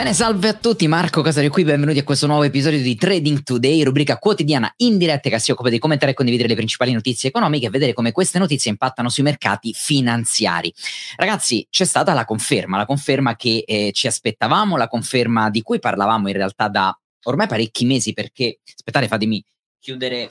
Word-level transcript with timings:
Bene, 0.00 0.14
salve 0.14 0.48
a 0.48 0.54
tutti, 0.54 0.88
Marco 0.88 1.20
Casario 1.20 1.50
qui, 1.50 1.62
benvenuti 1.62 1.98
a 1.98 2.04
questo 2.04 2.26
nuovo 2.26 2.44
episodio 2.44 2.80
di 2.80 2.94
Trading 2.94 3.42
Today, 3.42 3.82
rubrica 3.82 4.16
quotidiana 4.16 4.72
in 4.78 4.96
diretta 4.96 5.28
che 5.28 5.38
si 5.38 5.50
occupa 5.50 5.68
di 5.68 5.78
commentare 5.78 6.12
e 6.12 6.14
condividere 6.14 6.48
le 6.48 6.54
principali 6.54 6.92
notizie 6.92 7.28
economiche 7.28 7.66
e 7.66 7.68
vedere 7.68 7.92
come 7.92 8.10
queste 8.10 8.38
notizie 8.38 8.70
impattano 8.70 9.10
sui 9.10 9.22
mercati 9.22 9.74
finanziari. 9.74 10.72
Ragazzi, 11.16 11.66
c'è 11.68 11.84
stata 11.84 12.14
la 12.14 12.24
conferma, 12.24 12.78
la 12.78 12.86
conferma 12.86 13.36
che 13.36 13.62
eh, 13.66 13.90
ci 13.92 14.06
aspettavamo, 14.06 14.78
la 14.78 14.88
conferma 14.88 15.50
di 15.50 15.60
cui 15.60 15.80
parlavamo 15.80 16.28
in 16.28 16.34
realtà 16.34 16.68
da 16.68 16.98
ormai 17.24 17.46
parecchi 17.46 17.84
mesi 17.84 18.14
perché, 18.14 18.60
aspettate, 18.74 19.06
fatemi 19.06 19.44
chiudere 19.78 20.30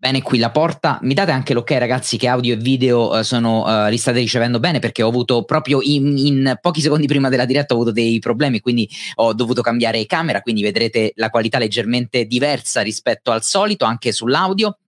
Bene, 0.00 0.22
qui 0.22 0.38
la 0.38 0.50
porta. 0.50 0.98
Mi 1.02 1.12
date 1.12 1.30
anche 1.30 1.52
l'ok, 1.52 1.72
ragazzi, 1.72 2.16
che 2.16 2.26
audio 2.26 2.54
e 2.54 2.56
video 2.56 3.18
uh, 3.18 3.20
sono, 3.20 3.66
uh, 3.66 3.90
li 3.90 3.98
state 3.98 4.18
ricevendo 4.18 4.58
bene 4.58 4.78
perché 4.78 5.02
ho 5.02 5.08
avuto 5.08 5.44
proprio 5.44 5.82
in, 5.82 6.16
in, 6.16 6.58
pochi 6.58 6.80
secondi 6.80 7.06
prima 7.06 7.28
della 7.28 7.44
diretta 7.44 7.74
ho 7.74 7.76
avuto 7.76 7.92
dei 7.92 8.18
problemi, 8.18 8.60
quindi 8.60 8.88
ho 9.16 9.34
dovuto 9.34 9.60
cambiare 9.60 10.06
camera, 10.06 10.40
quindi 10.40 10.62
vedrete 10.62 11.12
la 11.16 11.28
qualità 11.28 11.58
leggermente 11.58 12.24
diversa 12.24 12.80
rispetto 12.80 13.30
al 13.30 13.44
solito 13.44 13.84
anche 13.84 14.10
sull'audio. 14.10 14.78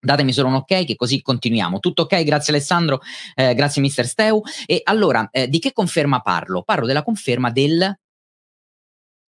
Datemi 0.00 0.32
solo 0.32 0.48
un 0.48 0.54
ok 0.54 0.86
che 0.86 0.96
così 0.96 1.20
continuiamo. 1.20 1.78
Tutto 1.78 2.02
ok, 2.04 2.22
grazie 2.22 2.54
Alessandro, 2.54 3.02
eh, 3.34 3.54
grazie 3.54 3.82
mister 3.82 4.06
Steu. 4.06 4.40
E 4.64 4.80
allora, 4.84 5.28
eh, 5.30 5.46
di 5.46 5.58
che 5.58 5.74
conferma 5.74 6.20
parlo? 6.20 6.62
Parlo 6.62 6.86
della 6.86 7.02
conferma 7.02 7.50
del 7.50 7.94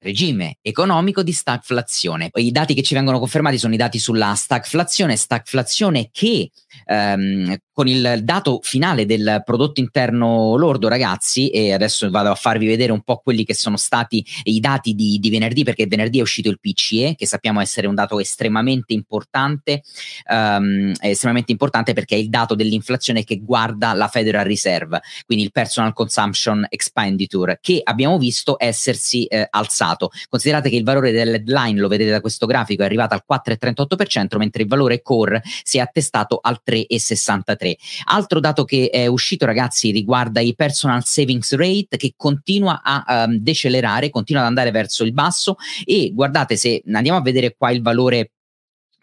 regime 0.04 0.58
economico 0.62 1.24
di 1.24 1.32
stagflazione. 1.32 2.30
I 2.34 2.52
dati 2.52 2.74
che 2.74 2.84
ci 2.84 2.94
vengono 2.94 3.20
confermati 3.20 3.58
sono 3.58 3.74
i 3.74 3.78
dati 3.78 3.98
sulla 3.98 4.36
stagflazione, 4.36 5.16
stagflazione 5.16 6.10
che 6.12 6.52
ehm, 6.86 7.56
con 7.72 7.88
il 7.88 8.20
dato 8.24 8.60
finale 8.62 9.06
del 9.06 9.42
prodotto 9.44 9.80
interno 9.80 10.56
lordo, 10.56 10.88
ragazzi, 10.88 11.50
e 11.50 11.74
adesso 11.74 12.10
vado 12.12 12.30
a 12.30 12.36
farvi 12.36 12.68
vedere 12.68 12.92
un 12.92 13.02
po' 13.02 13.18
quelli 13.18 13.44
che 13.44 13.56
sono 13.56 13.78
stati 13.78 14.24
i 14.44 14.60
dati 14.60 14.94
di, 14.94 15.18
di 15.18 15.30
venerdì, 15.32 15.64
perché 15.64 15.88
venerdì 15.88 16.20
è 16.20 16.22
uscito 16.22 16.50
il 16.50 16.60
PCE, 16.60 17.16
che 17.16 17.26
sappiamo 17.26 17.62
essere 17.62 17.88
un 17.88 17.96
dato 17.96 18.20
estremamente 18.20 18.94
importante, 18.94 19.82
ehm, 20.30 20.94
estremamente 21.00 21.52
importante 21.52 21.94
perché 21.94 22.16
è 22.16 22.20
il 22.20 22.30
dato 22.30 22.54
dell'inflazione 22.54 23.24
che 23.24 23.40
guarda 23.40 23.94
la 23.94 24.08
Federal 24.08 24.46
Reserve, 24.46 25.02
quindi 25.26 25.44
il 25.44 25.52
personal 25.52 25.94
consumption 25.94 26.66
expenditure, 26.70 27.58
che 27.60 27.82
abbiamo 27.84 28.20
visto 28.20 28.56
essersi 28.60 29.26
eh, 29.26 29.48
alzato. 29.50 29.93
Considerate 30.30 30.70
che 30.70 30.76
il 30.76 30.84
valore 30.84 31.12
dell'headline, 31.12 31.80
lo 31.80 31.88
vedete 31.88 32.12
da 32.12 32.22
questo 32.22 32.46
grafico, 32.46 32.84
è 32.84 32.86
arrivato 32.86 33.14
al 33.14 33.24
4,38%, 33.28 34.38
mentre 34.38 34.64
il 34.64 34.68
valore 34.68 35.02
core 35.02 35.42
si 35.64 35.78
è 35.78 35.82
attestato 35.82 36.40
al 36.42 36.62
3,63%. 36.66 37.54
2023. 37.54 37.78
Altro 38.06 38.40
dato 38.40 38.66
che 38.66 38.90
è 38.92 39.08
uscito, 39.08 39.46
ragazzi, 39.46 39.92
riguarda 39.92 40.40
i 40.40 40.56
personal 40.56 41.04
savings 41.06 41.56
rate 41.56 41.98
che 41.98 42.14
continua 42.16 42.82
a 42.84 43.26
um, 43.26 43.38
decelerare, 43.38 44.10
continua 44.10 44.42
ad 44.42 44.48
andare 44.48 44.72
verso 44.72 45.04
il 45.04 45.14
basso 45.14 45.56
e 45.86 46.12
guardate 46.14 46.56
se 46.56 46.82
andiamo 46.92 47.18
a 47.18 47.22
vedere 47.22 47.56
qua 47.58 47.72
il 47.72 47.82
valore 47.82 48.33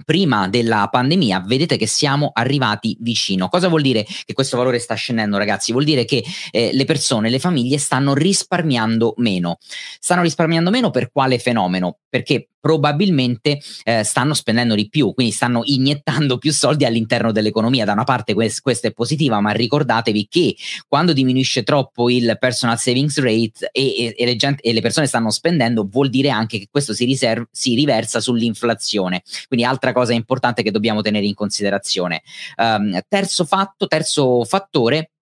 prima 0.04 0.48
della 0.48 0.88
pandemia, 0.90 1.44
vedete 1.46 1.76
che 1.76 1.86
siamo 1.86 2.30
arrivati 2.32 2.96
vicino. 3.00 3.48
Cosa 3.48 3.68
vuol 3.68 3.82
dire 3.82 4.04
che 4.04 4.32
questo 4.32 4.56
valore 4.56 4.78
sta 4.78 4.94
scendendo, 4.94 5.38
ragazzi? 5.38 5.72
Vuol 5.72 5.84
dire 5.84 6.04
che 6.04 6.24
eh, 6.50 6.70
le 6.72 6.84
persone, 6.84 7.30
le 7.30 7.38
famiglie 7.38 7.78
stanno 7.78 8.14
risparmiando 8.14 9.14
meno. 9.18 9.58
Stanno 9.98 10.22
risparmiando 10.22 10.70
meno 10.70 10.90
per 10.90 11.10
quale 11.10 11.38
fenomeno? 11.38 11.99
Perché 12.10 12.50
probabilmente 12.60 13.58
eh, 13.84 14.04
stanno 14.04 14.34
spendendo 14.34 14.74
di 14.74 14.88
più, 14.88 15.14
quindi 15.14 15.32
stanno 15.32 15.62
iniettando 15.64 16.36
più 16.38 16.52
soldi 16.52 16.84
all'interno 16.84 17.32
dell'economia. 17.32 17.84
Da 17.84 17.92
una 17.92 18.04
parte 18.04 18.34
quest- 18.34 18.60
questa 18.60 18.88
è 18.88 18.92
positiva, 18.92 19.40
ma 19.40 19.50
ricordatevi 19.50 20.26
che 20.28 20.56
quando 20.86 21.12
diminuisce 21.12 21.62
troppo 21.62 22.10
il 22.10 22.36
personal 22.38 22.78
savings 22.78 23.18
rate 23.18 23.70
e, 23.72 23.96
e, 23.96 24.14
e, 24.16 24.24
le, 24.26 24.36
gente, 24.36 24.62
e 24.62 24.72
le, 24.72 24.80
persone 24.80 25.06
stanno 25.06 25.30
spendendo, 25.30 25.88
vuol 25.90 26.10
dire 26.10 26.28
anche 26.28 26.58
che 26.58 26.68
questo 26.70 26.92
si, 26.92 27.04
riserv- 27.06 27.48
si, 27.50 27.74
riversa 27.74 28.20
sull'inflazione. 28.20 29.22
Quindi 29.48 29.64
altra 29.64 29.92
cosa 29.92 30.12
importante 30.12 30.62
che 30.62 30.70
dobbiamo 30.70 31.00
tenere 31.00 31.26
in 31.26 31.34
considerazione. 31.34 32.22
Um, 32.56 32.98
terzo 33.08 33.44
fatto, 33.44 33.86
terzo 33.86 34.44
fattore 34.44 35.12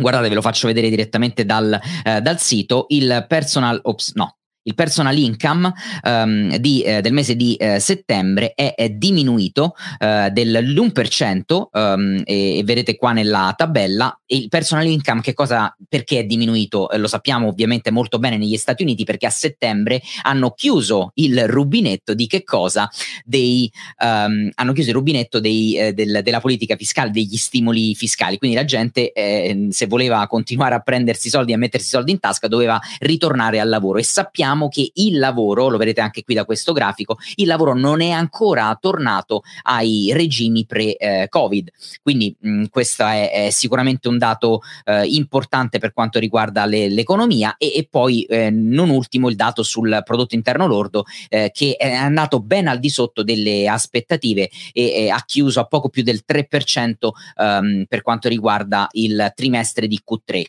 guardate 0.00 0.28
ve 0.28 0.34
lo 0.34 0.40
faccio 0.40 0.66
vedere 0.66 0.88
direttamente 0.88 1.44
dal, 1.44 1.78
eh, 2.04 2.22
dal 2.22 2.40
sito 2.40 2.86
il 2.88 3.26
personal 3.28 3.78
ops 3.82 4.12
no 4.14 4.39
il 4.62 4.74
personal 4.74 5.16
income 5.16 5.72
um, 6.02 6.56
di, 6.56 6.82
eh, 6.82 7.00
del 7.00 7.12
mese 7.12 7.34
di 7.34 7.54
eh, 7.54 7.80
settembre 7.80 8.52
è, 8.54 8.74
è 8.74 8.90
diminuito 8.90 9.74
eh, 9.98 10.28
dell'1% 10.30 11.68
um, 11.72 12.22
e, 12.24 12.58
e, 12.58 12.64
vedete 12.64 12.96
qua 12.96 13.12
nella 13.12 13.54
tabella 13.56 14.14
il 14.26 14.48
personal 14.48 14.86
income 14.86 15.22
che 15.22 15.32
cosa, 15.32 15.74
perché 15.88 16.20
è 16.20 16.24
diminuito? 16.24 16.90
Eh, 16.90 16.98
lo 16.98 17.08
sappiamo 17.08 17.48
ovviamente 17.48 17.90
molto 17.90 18.18
bene 18.18 18.36
negli 18.36 18.56
Stati 18.56 18.82
Uniti 18.82 19.04
perché 19.04 19.26
a 19.26 19.30
settembre 19.30 20.02
hanno 20.22 20.50
chiuso 20.52 21.12
il 21.14 21.48
rubinetto 21.48 22.14
di 22.14 22.26
che 22.26 22.44
cosa? 22.44 22.88
Dei, 23.24 23.70
um, 24.02 24.50
hanno 24.54 24.72
chiuso 24.72 24.90
il 24.90 24.94
rubinetto 24.94 25.40
dei, 25.40 25.76
eh, 25.76 25.92
del, 25.94 26.20
della 26.22 26.40
politica 26.40 26.76
fiscale, 26.76 27.10
degli 27.10 27.36
stimoli 27.36 27.94
fiscali, 27.94 28.36
quindi 28.38 28.56
la 28.56 28.64
gente 28.64 29.12
eh, 29.12 29.68
se 29.70 29.86
voleva 29.86 30.26
continuare 30.26 30.74
a 30.74 30.80
prendersi 30.80 31.28
soldi 31.30 31.52
e 31.52 31.54
a 31.54 31.58
mettersi 31.58 31.88
soldi 31.88 32.12
in 32.12 32.20
tasca 32.20 32.46
doveva 32.46 32.78
ritornare 33.00 33.58
al 33.58 33.68
lavoro 33.68 33.98
e 33.98 34.02
sappiamo 34.02 34.49
vediamo 34.50 34.68
che 34.68 34.90
il 34.94 35.18
lavoro, 35.18 35.68
lo 35.68 35.78
vedete 35.78 36.00
anche 36.00 36.22
qui 36.24 36.34
da 36.34 36.44
questo 36.44 36.72
grafico, 36.72 37.18
il 37.36 37.46
lavoro 37.46 37.74
non 37.74 38.00
è 38.00 38.10
ancora 38.10 38.76
tornato 38.80 39.42
ai 39.62 40.10
regimi 40.12 40.66
pre-Covid. 40.66 41.70
Quindi 42.02 42.34
mh, 42.38 42.64
questo 42.66 43.04
è, 43.04 43.30
è, 43.30 43.50
sicuramente 43.50 44.08
un 44.08 44.18
dato 44.18 44.60
eh, 44.84 45.06
importante 45.06 45.78
per 45.78 45.92
quanto 45.92 46.18
riguarda 46.18 46.64
le, 46.64 46.88
l'economia 46.88 47.56
e, 47.56 47.72
e 47.74 47.86
poi 47.88 48.22
eh, 48.24 48.50
non 48.50 48.90
ultimo 48.90 49.28
il 49.28 49.36
dato 49.36 49.62
sul 49.62 50.02
prodotto 50.04 50.34
interno 50.34 50.66
lordo 50.66 51.04
eh, 51.28 51.50
che 51.52 51.76
è 51.76 51.92
andato 51.92 52.40
ben 52.40 52.68
al 52.68 52.78
di 52.78 52.88
sotto 52.88 53.22
delle 53.22 53.68
aspettative 53.68 54.50
e, 54.72 54.92
e 54.92 55.10
ha 55.10 55.22
chiuso 55.24 55.60
a 55.60 55.64
poco 55.64 55.88
più 55.88 56.02
del 56.02 56.22
3% 56.26 56.94
ehm, 57.36 57.84
per 57.88 58.02
quanto 58.02 58.28
riguarda 58.28 58.88
il 58.92 59.32
trimestre 59.34 59.86
di 59.86 60.00
Q3 60.04 60.44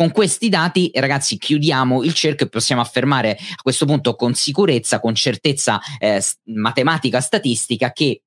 con 0.00 0.12
questi 0.12 0.48
dati, 0.48 0.90
ragazzi, 0.94 1.36
chiudiamo 1.36 2.02
il 2.04 2.14
cerchio 2.14 2.46
e 2.46 2.48
possiamo 2.48 2.80
affermare 2.80 3.32
a 3.32 3.62
questo 3.62 3.84
punto 3.84 4.14
con 4.14 4.32
sicurezza, 4.32 4.98
con 4.98 5.14
certezza 5.14 5.78
eh, 5.98 6.24
matematica, 6.44 7.20
statistica, 7.20 7.92
che 7.92 8.22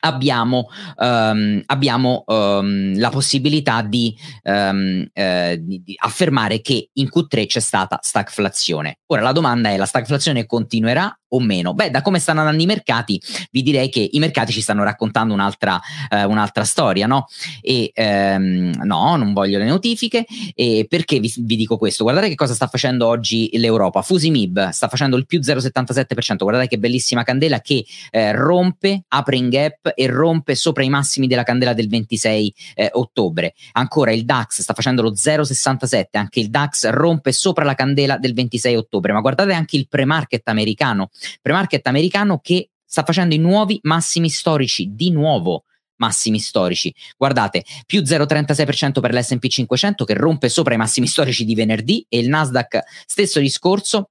abbiamo, 0.00 0.68
um, 0.96 1.62
abbiamo 1.66 2.24
um, 2.26 2.98
la 2.98 3.10
possibilità 3.10 3.82
di, 3.82 4.16
um, 4.44 5.06
eh, 5.12 5.58
di, 5.60 5.82
affermare 5.96 6.60
che 6.60 6.90
in 6.94 7.08
Q3 7.12 7.46
c'è 7.46 7.60
stata 7.60 7.98
stagflazione. 8.00 8.98
Ora 9.06 9.22
la 9.22 9.32
domanda 9.32 9.70
è 9.70 9.76
la 9.76 9.86
stagflazione 9.86 10.46
continuerà 10.46 11.12
o 11.30 11.40
meno? 11.40 11.74
Beh, 11.74 11.90
da 11.90 12.02
come 12.02 12.18
stanno 12.18 12.40
andando 12.40 12.62
i 12.62 12.66
mercati, 12.66 13.20
vi 13.50 13.62
direi 13.62 13.88
che 13.88 14.06
i 14.10 14.18
mercati 14.18 14.52
ci 14.52 14.60
stanno 14.60 14.84
raccontando 14.84 15.34
un'altra, 15.34 15.80
eh, 16.08 16.24
un'altra 16.24 16.64
storia, 16.64 17.06
no? 17.06 17.26
E 17.60 17.90
ehm, 17.92 18.82
no, 18.84 19.16
non 19.16 19.32
voglio 19.32 19.58
le 19.58 19.66
notifiche. 19.66 20.24
E 20.54 20.86
perché 20.88 21.18
vi, 21.18 21.32
vi, 21.38 21.56
dico 21.56 21.76
questo? 21.76 22.04
Guardate 22.04 22.28
che 22.28 22.34
cosa 22.34 22.54
sta 22.54 22.66
facendo 22.66 23.06
oggi 23.06 23.50
l'Europa. 23.54 24.02
Fusimib 24.02 24.68
sta 24.70 24.88
facendo 24.88 25.16
il 25.16 25.26
più 25.26 25.40
0,77%. 25.40 26.36
Guardate 26.38 26.68
che 26.68 26.78
bellissima 26.78 27.22
candela 27.22 27.60
che 27.60 27.84
eh, 28.10 28.32
rompe, 28.32 29.04
apre 29.08 29.36
in 29.36 29.48
gap 29.48 29.87
e 29.94 30.06
rompe 30.06 30.54
sopra 30.54 30.82
i 30.82 30.88
massimi 30.88 31.26
della 31.26 31.42
candela 31.42 31.72
del 31.72 31.88
26 31.88 32.54
eh, 32.74 32.90
ottobre. 32.92 33.54
Ancora 33.72 34.12
il 34.12 34.24
DAX 34.24 34.60
sta 34.60 34.74
facendo 34.74 35.02
lo 35.02 35.12
0,67, 35.12 36.04
anche 36.12 36.40
il 36.40 36.50
DAX 36.50 36.88
rompe 36.90 37.32
sopra 37.32 37.64
la 37.64 37.74
candela 37.74 38.18
del 38.18 38.34
26 38.34 38.76
ottobre. 38.76 39.12
Ma 39.12 39.20
guardate 39.20 39.52
anche 39.52 39.76
il 39.76 39.88
pre-market 39.88 40.46
americano 40.48 41.10
pre-market 41.40 41.86
americano 41.86 42.40
che 42.40 42.70
sta 42.84 43.02
facendo 43.02 43.34
i 43.34 43.38
nuovi 43.38 43.78
massimi 43.82 44.30
storici 44.30 44.94
di 44.94 45.10
nuovo 45.10 45.64
massimi 45.96 46.38
storici. 46.38 46.94
Guardate, 47.16 47.64
più 47.84 48.02
0,36% 48.02 49.00
per 49.00 49.12
l'S&P 49.12 49.48
500 49.48 50.04
che 50.04 50.14
rompe 50.14 50.48
sopra 50.48 50.74
i 50.74 50.76
massimi 50.76 51.06
storici 51.06 51.44
di 51.44 51.54
venerdì 51.54 52.06
e 52.08 52.18
il 52.18 52.28
Nasdaq 52.28 52.80
stesso 53.04 53.40
discorso 53.40 54.10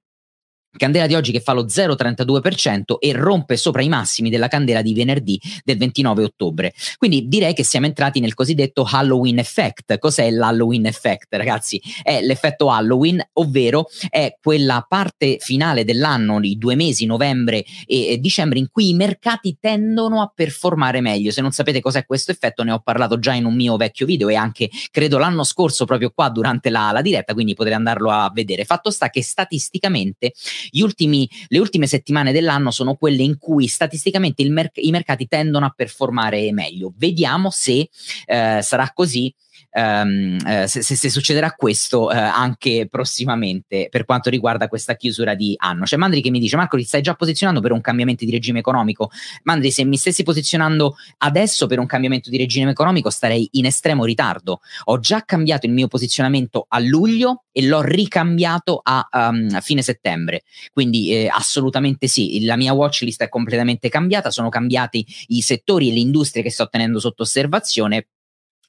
Candela 0.78 1.06
di 1.06 1.14
oggi 1.14 1.32
che 1.32 1.40
fa 1.40 1.52
lo 1.52 1.66
0,32% 1.66 2.96
e 2.98 3.12
rompe 3.12 3.56
sopra 3.56 3.82
i 3.82 3.88
massimi 3.88 4.30
della 4.30 4.48
candela 4.48 4.80
di 4.80 4.94
venerdì 4.94 5.38
del 5.64 5.76
29 5.76 6.24
ottobre. 6.24 6.72
Quindi 6.96 7.28
direi 7.28 7.52
che 7.52 7.64
siamo 7.64 7.86
entrati 7.86 8.20
nel 8.20 8.34
cosiddetto 8.34 8.86
Halloween 8.90 9.38
effect. 9.38 9.98
Cos'è 9.98 10.30
l'Halloween 10.30 10.86
effect, 10.86 11.34
ragazzi? 11.34 11.80
È 12.02 12.20
l'effetto 12.22 12.70
Halloween, 12.70 13.22
ovvero 13.34 13.86
è 14.08 14.36
quella 14.40 14.84
parte 14.88 15.36
finale 15.40 15.84
dell'anno, 15.84 16.40
i 16.40 16.56
due 16.56 16.76
mesi, 16.76 17.04
novembre 17.04 17.64
e 17.86 18.18
dicembre, 18.18 18.58
in 18.58 18.68
cui 18.70 18.90
i 18.90 18.94
mercati 18.94 19.58
tendono 19.60 20.22
a 20.22 20.32
performare 20.34 21.00
meglio. 21.00 21.30
Se 21.30 21.40
non 21.40 21.50
sapete 21.50 21.80
cos'è 21.80 22.06
questo 22.06 22.30
effetto, 22.30 22.62
ne 22.62 22.72
ho 22.72 22.80
parlato 22.80 23.18
già 23.18 23.34
in 23.34 23.44
un 23.44 23.54
mio 23.54 23.76
vecchio 23.76 24.06
video 24.06 24.28
e 24.28 24.34
anche 24.34 24.70
credo 24.90 25.18
l'anno 25.18 25.44
scorso 25.44 25.84
proprio 25.84 26.10
qua 26.10 26.28
durante 26.28 26.70
la, 26.70 26.90
la 26.92 27.02
diretta, 27.02 27.34
quindi 27.34 27.54
potrei 27.54 27.74
andarlo 27.74 28.10
a 28.10 28.30
vedere. 28.32 28.64
Fatto 28.64 28.90
sta 28.90 29.10
che 29.10 29.22
statisticamente 29.22 30.32
ultimi, 30.72 31.28
le 31.48 31.58
ultime 31.58 31.86
settimane 31.86 32.32
dell'anno 32.32 32.70
sono 32.70 32.94
quelle 32.94 33.22
in 33.22 33.38
cui 33.38 33.66
statisticamente 33.66 34.48
merc- 34.48 34.78
i 34.82 34.90
mercati 34.90 35.26
tendono 35.26 35.66
a 35.66 35.72
performare 35.74 36.52
meglio. 36.52 36.92
Vediamo 36.96 37.50
se 37.50 37.88
eh, 38.26 38.60
sarà 38.62 38.90
così 38.92 39.32
um, 39.72 40.38
uh, 40.44 40.66
se, 40.66 40.82
se, 40.82 40.96
se, 40.96 41.10
succederà 41.10 41.52
questo 41.52 42.06
uh, 42.06 42.10
anche 42.10 42.86
prossimamente 42.90 43.88
per 43.90 44.04
quanto 44.04 44.30
riguarda 44.30 44.68
questa 44.68 44.96
chiusura 44.96 45.34
di 45.34 45.54
anno. 45.58 45.84
C'è 45.84 45.96
Mandri 45.96 46.20
che 46.20 46.30
mi 46.30 46.40
dice 46.40 46.56
Marco 46.56 46.76
ti 46.76 46.84
stai 46.84 47.02
già 47.02 47.14
posizionando 47.14 47.60
per 47.60 47.72
un 47.72 47.80
cambiamento 47.80 48.24
di 48.24 48.30
regime 48.30 48.58
economico? 48.60 49.10
Mandri 49.44 49.70
se 49.70 49.84
mi 49.84 49.96
stessi 49.96 50.22
posizionando 50.22 50.96
adesso 51.18 51.66
per 51.66 51.78
un 51.78 51.86
cambiamento 51.86 52.30
di 52.30 52.36
regime 52.36 52.70
economico 52.70 53.10
starei 53.10 53.48
in 53.52 53.66
estremo 53.66 54.04
ritardo. 54.04 54.60
Ho 54.84 54.98
già 54.98 55.22
cambiato 55.22 55.66
il 55.66 55.72
mio 55.72 55.88
posizionamento 55.88 56.66
a 56.68 56.78
luglio 56.78 57.44
e 57.52 57.66
l'ho 57.66 57.82
ricambiato 57.82 58.80
a, 58.82 59.06
um, 59.10 59.60
fine 59.60 59.82
settembre. 59.82 60.42
Quindi 60.72 61.12
eh, 61.12 61.28
assolutamente 61.28 62.06
sì, 62.06 62.44
la 62.44 62.56
mia 62.56 62.72
watch 62.72 63.00
list 63.02 63.22
è 63.22 63.28
completamente 63.28 63.88
cambiata, 63.88 64.30
sono 64.30 64.48
cambiati 64.48 65.04
i 65.28 65.40
settori 65.42 65.90
e 65.90 65.92
le 65.92 65.98
industrie 65.98 66.42
che 66.42 66.50
sto 66.50 66.68
tenendo 66.68 67.00
sotto 67.00 67.22
osservazione 67.22 68.06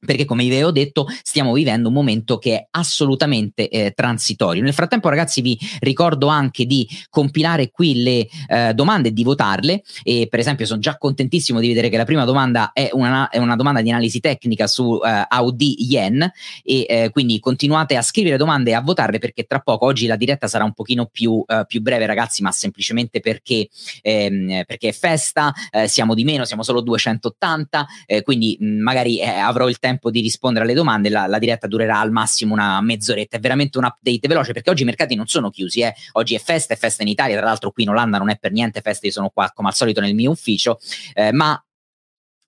perché 0.06 0.26
come 0.26 0.44
vi 0.44 0.52
avevo 0.54 0.72
detto 0.72 1.08
stiamo 1.24 1.54
vivendo 1.54 1.90
un 1.90 1.94
momento 1.94 2.38
che 2.38 2.56
è 2.56 2.68
assolutamente 2.72 3.70
eh, 3.70 3.92
transitorio. 3.92 4.64
Nel 4.64 4.74
frattempo 4.74 5.10
ragazzi 5.10 5.42
vi 5.42 5.58
ricordo 5.80 6.28
anche 6.28 6.66
di 6.66 6.88
compilare 7.10 7.70
qui 7.70 8.02
le 8.02 8.28
eh, 8.48 8.74
domande 8.74 9.10
e 9.10 9.14
di 9.14 9.24
votarle 9.24 9.82
e 10.04 10.28
per 10.30 10.40
esempio 10.40 10.66
sono 10.66 10.80
già 10.80 10.98
contentissimo 10.98 11.60
di 11.60 11.68
vedere 11.68 11.90
che 11.90 11.98
la 11.98 12.06
prima 12.06 12.24
domanda 12.26 12.72
è 12.72 12.90
una, 12.94 13.30
è 13.30 13.38
una 13.38 13.56
domanda 13.56 13.82
di 13.82 13.90
analisi 13.90 14.20
tecnica 14.20 14.68
su 14.68 15.00
eh, 15.04 15.26
Audi 15.28 15.76
Yen 15.92 16.32
e 16.64 16.86
eh, 16.88 17.10
quindi 17.12 17.40
continuate 17.40 17.98
a 17.98 18.02
scrivere 18.02 18.38
domande 18.38 18.72
e 18.72 18.74
a 18.74 18.82
votarle 18.82 19.20
perché 19.20 19.44
tra 19.44 19.60
poco 19.60 19.86
oggi 19.86 20.08
la 20.08 20.16
diretta 20.16 20.48
sarà 20.48 20.64
un 20.64 20.74
pochino 20.74 21.08
più, 21.08 21.44
eh, 21.46 21.66
più 21.68 21.82
breve 21.82 22.06
ragazzi 22.06 22.42
ma 22.42 22.52
semplicemente 22.52 23.20
perché, 23.20 23.68
ehm, 24.02 24.64
perché 24.66 24.90
è 24.90 24.94
festa, 24.94 25.54
eh, 25.72 25.88
siamo 25.88 26.14
di 26.14 26.24
meno, 26.24 26.46
siamo 26.46 26.64
solo 26.64 26.82
280 26.82 27.88
quindi 28.24 28.58
mh, 28.60 28.82
magari 28.82 29.22
avrò 29.22 29.68
il 29.68 29.80
tempo 29.80 29.89
tempo 29.90 30.12
di 30.12 30.22
rispondere 30.22 30.66
alle 30.66 30.74
domande, 30.74 31.10
la, 31.10 31.26
la, 31.26 31.40
diretta 31.40 31.68
durerà 31.68 32.00
al 32.00 32.12
massimo 32.12 32.54
una 32.54 32.80
mezz'oretta, 32.82 33.38
è 33.38 33.40
veramente 33.40 33.78
un 33.78 33.86
update 33.86 34.28
veloce 34.28 34.54
perché 34.54 34.70
oggi 34.70 34.84
i 34.84 34.86
mercati 34.86 35.16
non 35.16 35.28
sono 35.28 35.50
chiusi, 35.50 35.82
eh. 35.82 35.94
oggi 36.14 36.36
è 36.36 36.40
festa, 36.40 36.74
è 36.74 36.78
festa 36.78 37.02
in 37.02 37.10
Italia, 37.10 37.38
tra 37.38 37.46
l'altro 37.46 37.72
qui 37.72 37.84
in 37.84 37.90
Olanda 37.90 38.18
non 38.18 38.30
è 38.30 38.38
per 38.38 38.52
niente 38.52 38.82
festa, 38.82 39.08
io 39.08 39.14
sono 39.14 39.30
qua 39.30 39.52
come 39.54 39.70
al 39.70 39.76
solito 39.76 40.00
nel 40.00 40.14
mio 40.14 40.32
ufficio, 40.32 40.80
eh, 41.14 41.32
ma 41.32 41.62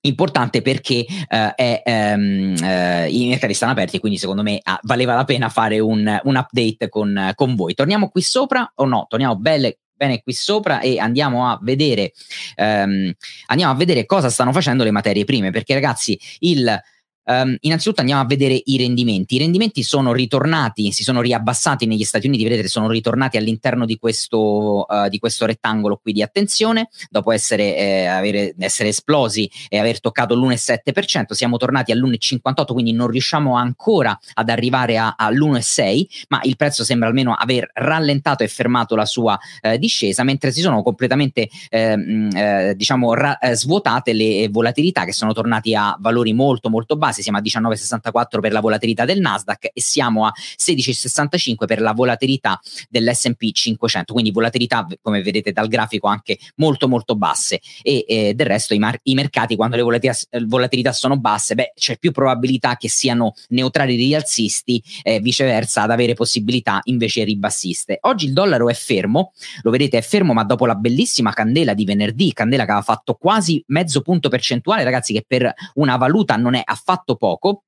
importante 0.03 0.63
perché 0.63 1.05
uh, 1.07 1.53
è, 1.55 1.83
um, 1.85 2.55
uh, 2.59 3.07
i 3.07 3.27
mercati 3.27 3.53
stanno 3.53 3.73
aperti 3.73 3.99
quindi 3.99 4.17
secondo 4.17 4.41
me 4.41 4.55
uh, 4.55 4.79
valeva 4.81 5.13
la 5.13 5.25
pena 5.25 5.47
fare 5.47 5.77
un, 5.77 6.19
un 6.23 6.35
update 6.35 6.89
con, 6.89 7.31
con, 7.35 7.55
voi. 7.55 7.75
Torniamo 7.75 8.09
qui 8.09 8.23
sopra 8.23 8.71
o 8.77 8.85
no? 8.85 9.05
Torniamo 9.07 9.35
belle, 9.35 9.77
bene 9.93 10.23
qui 10.23 10.33
sopra 10.33 10.79
e 10.79 10.97
andiamo 10.97 11.47
a 11.47 11.59
vedere 11.61 12.13
um, 12.57 13.13
andiamo 13.45 13.73
a 13.73 13.75
vedere 13.75 14.07
cosa 14.07 14.31
stanno 14.31 14.51
facendo 14.51 14.83
le 14.83 14.89
materie 14.89 15.23
prime 15.23 15.51
perché 15.51 15.75
ragazzi 15.75 16.19
il 16.39 16.81
Um, 17.23 17.55
innanzitutto 17.61 17.99
andiamo 18.01 18.21
a 18.21 18.25
vedere 18.25 18.59
i 18.65 18.77
rendimenti. 18.77 19.35
I 19.35 19.39
rendimenti 19.39 19.83
sono 19.83 20.11
ritornati, 20.11 20.91
si 20.91 21.03
sono 21.03 21.21
riabbassati 21.21 21.85
negli 21.85 22.03
Stati 22.03 22.27
Uniti, 22.27 22.43
vedete, 22.43 22.67
sono 22.67 22.89
ritornati 22.89 23.37
all'interno 23.37 23.85
di 23.85 23.97
questo, 23.97 24.85
uh, 24.87 25.07
di 25.07 25.19
questo 25.19 25.45
rettangolo 25.45 25.97
qui 25.97 26.13
di 26.13 26.21
attenzione, 26.21 26.89
dopo 27.09 27.31
essere, 27.31 27.77
eh, 27.77 28.05
avere, 28.05 28.55
essere, 28.57 28.89
esplosi 28.89 29.49
e 29.69 29.77
aver 29.77 29.99
toccato 29.99 30.35
l'1,7%, 30.35 31.33
siamo 31.33 31.57
tornati 31.57 31.91
all'1,58, 31.91 32.73
quindi 32.73 32.91
non 32.91 33.07
riusciamo 33.07 33.55
ancora 33.55 34.17
ad 34.33 34.49
arrivare 34.49 34.97
a, 34.97 35.15
all'1,6, 35.17 36.05
ma 36.29 36.39
il 36.43 36.55
prezzo 36.55 36.83
sembra 36.83 37.07
almeno 37.07 37.33
aver 37.33 37.69
rallentato 37.73 38.43
e 38.43 38.47
fermato 38.47 38.95
la 38.95 39.05
sua 39.05 39.37
eh, 39.61 39.77
discesa, 39.77 40.23
mentre 40.23 40.51
si 40.51 40.61
sono 40.61 40.81
completamente 40.81 41.49
ehm, 41.69 42.29
eh, 42.35 42.73
diciamo 42.75 43.13
ra- 43.13 43.37
eh, 43.37 43.55
svuotate 43.55 44.13
le 44.13 44.49
volatilità 44.49 45.05
che 45.05 45.13
sono 45.13 45.33
tornati 45.33 45.75
a 45.75 45.95
valori 45.99 46.33
molto 46.33 46.69
molto 46.69 46.95
bassi 46.95 47.10
base, 47.11 47.21
siamo 47.21 47.37
a 47.37 47.41
19,64 47.41 48.39
per 48.39 48.51
la 48.51 48.59
volatilità 48.59 49.05
del 49.05 49.19
Nasdaq 49.19 49.69
e 49.73 49.81
siamo 49.81 50.25
a 50.25 50.33
16,65 50.57 51.65
per 51.65 51.81
la 51.81 51.91
volatilità 51.91 52.59
dell'S&P 52.89 53.51
500, 53.51 54.13
quindi 54.13 54.31
volatilità 54.31 54.87
come 55.01 55.21
vedete 55.21 55.51
dal 55.51 55.67
grafico 55.67 56.07
anche 56.07 56.39
molto 56.55 56.87
molto 56.87 57.15
basse 57.15 57.59
e 57.81 58.05
eh, 58.07 58.33
del 58.33 58.47
resto 58.47 58.73
i, 58.73 58.79
mar- 58.79 58.99
i, 59.03 59.13
mercati 59.13 59.55
quando 59.55 59.75
le 59.75 59.83
volatilità, 59.83 60.17
volatilità, 60.45 60.91
sono 60.93 61.19
basse, 61.19 61.55
beh 61.55 61.73
c'è 61.75 61.97
più 61.97 62.11
probabilità 62.11 62.77
che 62.77 62.89
siano 62.89 63.33
neutrali 63.49 63.95
rialzisti 63.95 64.81
eh, 65.03 65.19
viceversa 65.19 65.83
ad 65.83 65.91
avere 65.91 66.13
possibilità 66.13 66.79
invece 66.85 67.23
ribassiste. 67.23 67.97
Oggi 68.01 68.25
il 68.25 68.33
dollaro 68.33 68.69
è 68.69 68.73
fermo, 68.73 69.33
lo 69.61 69.71
vedete 69.71 69.97
è 69.97 70.01
fermo 70.01 70.33
ma 70.33 70.43
dopo 70.43 70.65
la 70.65 70.75
bellissima 70.75 71.33
candela 71.33 71.73
di 71.73 71.85
venerdì, 71.85 72.31
candela 72.33 72.63
che 72.63 72.71
aveva 72.71 72.85
fatto 72.85 73.15
quasi 73.15 73.63
mezzo 73.67 74.01
punto 74.01 74.29
percentuale 74.29 74.83
ragazzi 74.83 75.13
che 75.13 75.23
per 75.27 75.53
una 75.75 75.97
valuta 75.97 76.35
non 76.37 76.55
è 76.55 76.61
affatto 76.63 77.00
fatto 77.01 77.15
poco 77.17 77.63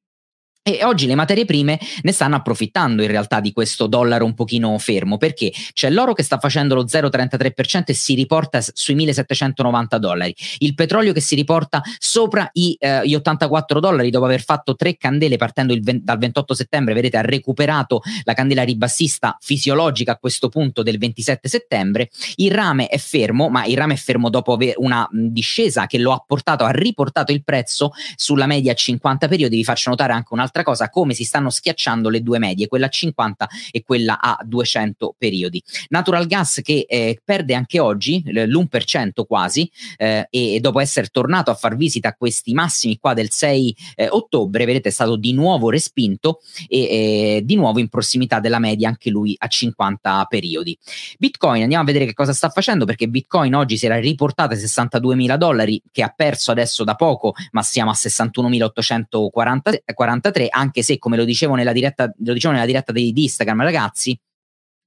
e 0.65 0.85
oggi 0.85 1.07
le 1.07 1.15
materie 1.15 1.43
prime 1.43 1.77
ne 2.03 2.11
stanno 2.13 2.37
approfittando 2.37 3.01
in 3.01 3.09
realtà 3.09 3.41
di 3.41 3.51
questo 3.51 3.85
dollaro 3.85 4.23
un 4.23 4.33
pochino 4.33 4.77
fermo 4.77 5.17
perché 5.17 5.51
c'è 5.73 5.89
l'oro 5.89 6.13
che 6.13 6.23
sta 6.23 6.39
facendo 6.39 6.73
lo 6.73 6.85
0,33% 6.85 7.83
e 7.87 7.93
si 7.93 8.15
riporta 8.15 8.61
sui 8.61 8.95
1790 8.95 9.97
dollari, 9.97 10.33
il 10.59 10.73
petrolio 10.73 11.11
che 11.11 11.19
si 11.19 11.35
riporta 11.35 11.81
sopra 11.97 12.49
i, 12.53 12.77
eh, 12.79 13.05
gli 13.05 13.13
84 13.13 13.81
dollari 13.81 14.09
dopo 14.09 14.23
aver 14.23 14.41
fatto 14.41 14.75
tre 14.75 14.95
candele 14.95 15.35
partendo 15.35 15.73
20, 15.77 16.05
dal 16.05 16.17
28 16.17 16.53
settembre, 16.53 16.93
vedete 16.93 17.17
ha 17.17 17.21
recuperato 17.21 18.01
la 18.23 18.33
candela 18.33 18.63
ribassista 18.63 19.37
fisiologica 19.41 20.13
a 20.13 20.17
questo 20.17 20.47
punto 20.47 20.81
del 20.81 20.97
27 20.97 21.49
settembre, 21.49 22.09
il 22.35 22.51
rame 22.51 22.87
è 22.87 22.97
fermo 22.97 23.49
ma 23.49 23.65
il 23.65 23.75
rame 23.75 23.95
è 23.95 23.97
fermo 23.97 24.29
dopo 24.29 24.57
una 24.77 25.05
discesa 25.11 25.87
che 25.87 25.97
lo 25.97 26.13
ha 26.13 26.23
portato, 26.25 26.63
ha 26.63 26.71
riportato 26.71 27.33
il 27.33 27.43
prezzo 27.43 27.91
sulla 28.15 28.45
media 28.45 28.71
a 28.71 28.75
50 28.75 29.27
periodi, 29.27 29.57
vi 29.57 29.63
faccio 29.65 29.89
notare 29.89 30.13
anche 30.13 30.33
un'altra 30.33 30.52
un'altra 30.53 30.63
cosa, 30.63 30.89
come 30.89 31.15
si 31.15 31.23
stanno 31.23 31.49
schiacciando 31.49 32.09
le 32.09 32.21
due 32.21 32.37
medie, 32.37 32.67
quella 32.67 32.85
a 32.85 32.89
50 32.89 33.49
e 33.71 33.83
quella 33.83 34.21
a 34.21 34.37
200 34.43 35.15
periodi. 35.17 35.61
Natural 35.89 36.27
gas 36.27 36.61
che 36.63 36.85
eh, 36.87 37.19
perde 37.23 37.55
anche 37.55 37.79
oggi 37.79 38.21
l'1% 38.25 39.25
quasi 39.25 39.69
eh, 39.97 40.27
e 40.29 40.59
dopo 40.59 40.79
essere 40.79 41.07
tornato 41.07 41.49
a 41.49 41.55
far 41.55 41.75
visita 41.75 42.09
a 42.09 42.13
questi 42.13 42.53
massimi 42.53 42.99
qua 42.99 43.13
del 43.13 43.31
6 43.31 43.75
eh, 43.95 44.07
ottobre, 44.09 44.65
vedete 44.65 44.89
è 44.89 44.91
stato 44.91 45.15
di 45.15 45.33
nuovo 45.33 45.69
respinto 45.69 46.41
e 46.67 47.41
di 47.43 47.55
nuovo 47.55 47.79
in 47.79 47.87
prossimità 47.87 48.39
della 48.39 48.59
media 48.59 48.89
anche 48.89 49.09
lui 49.09 49.35
a 49.37 49.47
50 49.47 50.25
periodi. 50.29 50.77
Bitcoin, 51.17 51.63
andiamo 51.63 51.83
a 51.83 51.85
vedere 51.85 52.05
che 52.05 52.13
cosa 52.13 52.33
sta 52.33 52.49
facendo 52.49 52.85
perché 52.85 53.07
Bitcoin 53.07 53.55
oggi 53.55 53.77
si 53.77 53.85
era 53.85 53.97
riportato 53.97 54.53
a 54.53 54.57
62 54.57 55.15
mila 55.15 55.37
dollari 55.37 55.81
che 55.91 56.03
ha 56.03 56.13
perso 56.15 56.51
adesso 56.51 56.83
da 56.83 56.95
poco 56.95 57.33
ma 57.51 57.63
siamo 57.63 57.89
a 57.89 57.93
61.843 57.93 60.41
mentre 60.42 60.42
anche 60.49 60.81
se 60.83 60.97
come 60.97 61.17
lo 61.17 61.25
dicevo 61.25 61.55
nella 61.55 61.73
diretta, 61.73 62.11
lo 62.19 62.33
dicevo 62.33 62.53
nella 62.53 62.65
diretta 62.65 62.91
di, 62.91 63.11
di 63.11 63.23
Instagram 63.23 63.61
ragazzi 63.61 64.17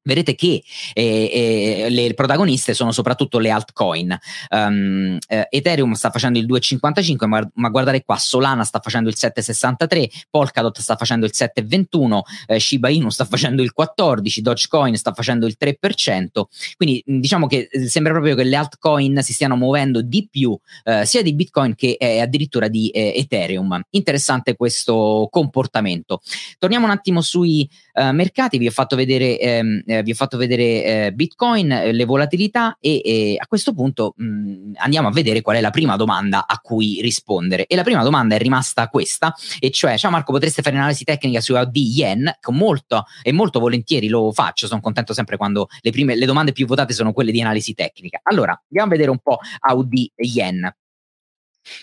vedrete 0.07 0.35
che 0.35 0.63
eh, 0.95 1.85
eh, 1.85 1.91
le 1.91 2.15
protagoniste 2.15 2.73
sono 2.73 2.93
soprattutto 2.93 3.39
le 3.39 3.51
altcoin. 3.51 4.17
Um, 4.51 5.19
eh, 5.27 5.49
Ethereum 5.51 5.93
sta 5.93 6.11
facendo 6.11 6.39
il 6.39 6.47
2,55, 6.47 7.27
ma, 7.27 7.47
ma, 7.55 7.69
guardate 7.69 8.03
qua, 8.05 8.17
Solana 8.17 8.65
sta 8.65 8.81
facendo 8.81 9.09
il 9.09 9.17
7,63, 9.19 10.09
Polkadot 10.31 10.79
sta 10.79 10.97
facendo 10.97 11.27
il 11.27 11.33
7,21, 11.35 12.21
eh, 12.47 12.61
Shiba 12.61 12.89
Inu 12.89 13.11
sta 13.11 13.25
facendo 13.25 13.63
il 13.63 13.73
14, 13.73 14.41
Dogecoin 14.41 14.97
sta 14.97 15.13
facendo 15.13 15.47
il 15.47 15.57
3%. 15.61 16.43
Quindi 16.77 17.03
diciamo 17.05 17.47
che 17.47 17.69
eh, 17.71 17.89
sembra 17.89 18.13
proprio 18.13 18.37
che 18.37 18.45
le 18.45 18.57
altcoin 18.57 19.23
si 19.23 19.33
stiano 19.33 19.57
muovendo 19.57 20.03
di 20.03 20.29
più 20.31 20.57
eh, 20.85 21.05
sia 21.05 21.23
di 21.23 21.35
Bitcoin 21.35 21.75
che 21.75 21.97
addirittura 22.21 22.69
di 22.69 22.91
Ethereum. 22.93 23.81
Interessante 23.91 24.55
questo 24.55 25.29
comportamento. 25.31 26.21
Torniamo 26.59 26.87
un 26.87 26.93
attimo 26.93 27.21
sui 27.21 27.69
mercati, 28.13 28.59
vi 28.59 28.67
ho 28.67 28.71
fatto 28.71 28.95
vedere 28.95 29.39
ehm, 29.39 29.83
eh, 29.99 30.03
vi 30.03 30.11
ho 30.12 30.15
fatto 30.15 30.37
vedere 30.37 30.85
eh, 30.85 31.12
Bitcoin, 31.12 31.71
eh, 31.71 31.93
le 31.93 32.05
volatilità 32.05 32.76
e, 32.81 33.00
e, 33.05 33.37
a 33.38 33.47
questo 33.47 33.73
punto 33.75 34.15
mh, 34.17 34.25
mm, 34.25 34.73
andiamo 34.76 35.09
a 35.09 35.11
vedere 35.11 35.41
qual 35.41 35.57
è 35.57 35.61
la 35.61 35.71
prima 35.71 35.97
domanda 35.97 36.47
a 36.47 36.59
cui 36.61 37.00
rispondere. 37.00 37.67
E 37.67 37.76
la 37.76 37.83
prima 37.83 38.03
domanda 38.03 38.35
è 38.35 38.38
rimasta 38.38 38.88
questa, 38.88 39.35
e 39.59 39.71
cioè, 39.71 39.97
ciao 39.99 40.11
Marco, 40.11 40.33
potreste 40.33 40.62
fare 40.62 40.75
un'analisi 40.75 41.05
tecnica 41.05 41.41
su 41.41 41.55
AUD 41.55 41.76
Yen? 41.76 42.37
Con 42.41 42.57
molto 42.57 43.05
e 43.23 43.33
molto 43.33 43.61
volentieri 43.61 44.09
lo 44.09 44.33
faccio, 44.33 44.67
sono 44.67 44.81
contento 44.81 45.12
sempre 45.12 45.37
quando 45.37 45.69
le, 45.81 45.91
prime, 45.91 46.15
le 46.15 46.26
domande 46.26 46.53
più 46.53 46.67
votate 46.67 46.93
sono 46.93 47.12
quelle 47.12 47.33
di 47.33 47.41
analisi 47.41 47.75
tecnica. 47.75 48.21
Allora, 48.23 48.53
andiamo 48.69 48.88
a 48.88 48.91
vedere 48.91 49.11
un 49.11 49.19
po' 49.19 49.38
AUD 49.61 49.93
Yen. 50.17 50.75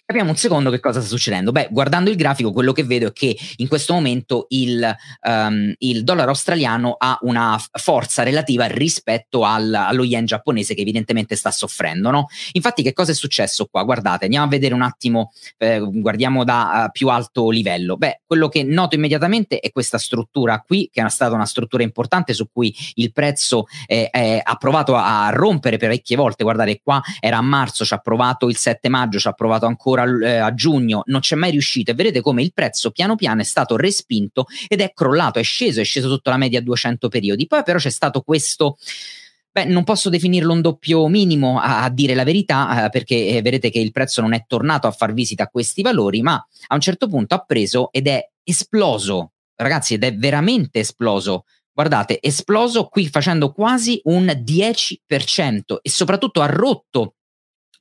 Capiamo 0.06 0.32
un 0.32 0.36
secondo 0.36 0.70
che 0.70 0.80
cosa 0.80 1.00
sta 1.00 1.10
succedendo. 1.10 1.52
Beh, 1.52 1.70
guardando 1.72 2.10
il 2.10 2.16
grafico, 2.16 2.52
quello 2.52 2.72
che 2.72 2.84
vedo 2.84 3.08
è 3.08 3.14
che 3.14 3.38
in 3.58 3.68
questo 3.68 3.94
momento 3.94 4.46
il, 4.50 4.96
um, 5.28 5.74
il 5.80 6.04
dollaro 6.04 6.30
australiano 6.30 6.96
ha 6.98 7.18
una 7.22 7.62
forza 7.72 8.24
relativa 8.24 8.66
rispetto 8.66 9.44
al, 9.44 9.74
allo 9.74 10.04
yen 10.04 10.26
giapponese 10.26 10.74
che 10.74 10.82
evidentemente 10.82 11.36
sta 11.36 11.52
soffrendo. 11.52 12.12
No? 12.12 12.28
Infatti, 12.54 12.84
che 12.84 12.94
cosa 12.94 13.12
è 13.12 13.16
successo 13.16 13.66
qua? 13.66 13.84
Guardate, 13.84 14.26
andiamo 14.26 14.46
a 14.46 14.50
vedere 14.50 14.74
un 14.74 14.82
attimo, 14.82 15.32
eh, 15.58 15.80
guardiamo 15.80 16.44
da 16.44 16.86
uh, 16.86 16.92
più 16.92 17.10
alto 17.10 17.50
livello. 17.50 17.98
Beh, 17.98 18.22
quello 18.26 18.50
che 18.50 18.64
noto 18.64 18.96
immediatamente 18.96 19.60
è 19.60 19.72
questa 19.72 19.98
struttura 19.98 20.60
qui, 20.66 20.90
che 20.92 21.04
è 21.04 21.10
stata 21.10 21.36
una 21.36 21.46
struttura 21.46 21.84
importante 21.84 22.34
su 22.34 22.50
cui 22.52 22.76
il 22.96 23.12
prezzo 23.12 23.66
ha 24.44 24.56
provato 24.56 24.96
a 24.96 25.30
rompere 25.32 25.78
parecchie 25.78 26.16
volte. 26.16 26.44
Guardate, 26.44 26.80
qua 26.84 27.02
era 27.20 27.38
a 27.38 27.42
marzo, 27.42 27.86
ci 27.86 27.94
ha 27.94 27.98
provato 27.98 28.50
il 28.50 28.58
7 28.58 28.90
maggio, 28.90 29.20
ci 29.20 29.28
ha 29.28 29.34
provato 29.34 29.66
ancora 29.66 29.73
eh, 30.24 30.38
a 30.38 30.54
giugno, 30.54 31.04
non 31.06 31.22
c'è 31.22 31.36
mai 31.36 31.52
riuscito 31.52 31.92
e 31.92 31.94
vedete 31.94 32.22
come 32.22 32.42
il 32.42 32.54
prezzo 32.54 32.92
piano 32.92 33.16
piano 33.16 33.42
è 33.42 33.46
stato 33.46 33.76
respinto 33.76 34.46
ed 34.68 34.82
è 34.82 34.92
crollato, 34.94 35.40
è 35.40 35.44
sceso, 35.44 35.82
è 35.82 35.84
sceso 35.84 36.10
sotto 36.10 36.30
la 36.30 36.38
media 36.38 36.62
200 36.62 37.08
periodi. 37.10 37.48
Poi 37.48 37.64
però 37.64 37.78
c'è 37.78 37.90
stato 37.90 38.22
questo 38.22 38.78
Beh, 39.54 39.66
non 39.66 39.84
posso 39.84 40.10
definirlo 40.10 40.52
un 40.52 40.62
doppio 40.62 41.08
minimo 41.08 41.60
a, 41.60 41.84
a 41.84 41.90
dire 41.92 42.16
la 42.16 42.24
verità, 42.24 42.86
eh, 42.86 42.90
perché 42.90 43.28
eh, 43.28 43.42
vedete 43.44 43.70
che 43.70 43.78
il 43.78 43.92
prezzo 43.92 44.20
non 44.20 44.34
è 44.34 44.46
tornato 44.48 44.88
a 44.88 44.92
far 44.92 45.14
visita 45.14 45.44
a 45.44 45.48
questi 45.48 45.84
valori, 45.84 46.24
ma 46.24 46.34
a 46.34 46.74
un 46.74 46.82
certo 46.82 47.08
punto 47.08 47.36
ha 47.36 47.44
preso 47.46 47.92
ed 47.92 48.08
è 48.08 48.32
esploso, 48.42 49.34
ragazzi, 49.56 49.94
ed 49.94 50.04
è 50.06 50.16
veramente 50.16 50.80
esploso. 50.80 51.46
Guardate, 51.72 52.18
esploso 52.20 52.88
qui 52.88 53.08
facendo 53.08 53.52
quasi 53.52 54.02
un 54.06 54.26
10% 54.26 55.78
e 55.84 55.90
soprattutto 55.92 56.42
ha 56.42 56.48
rotto 56.48 57.18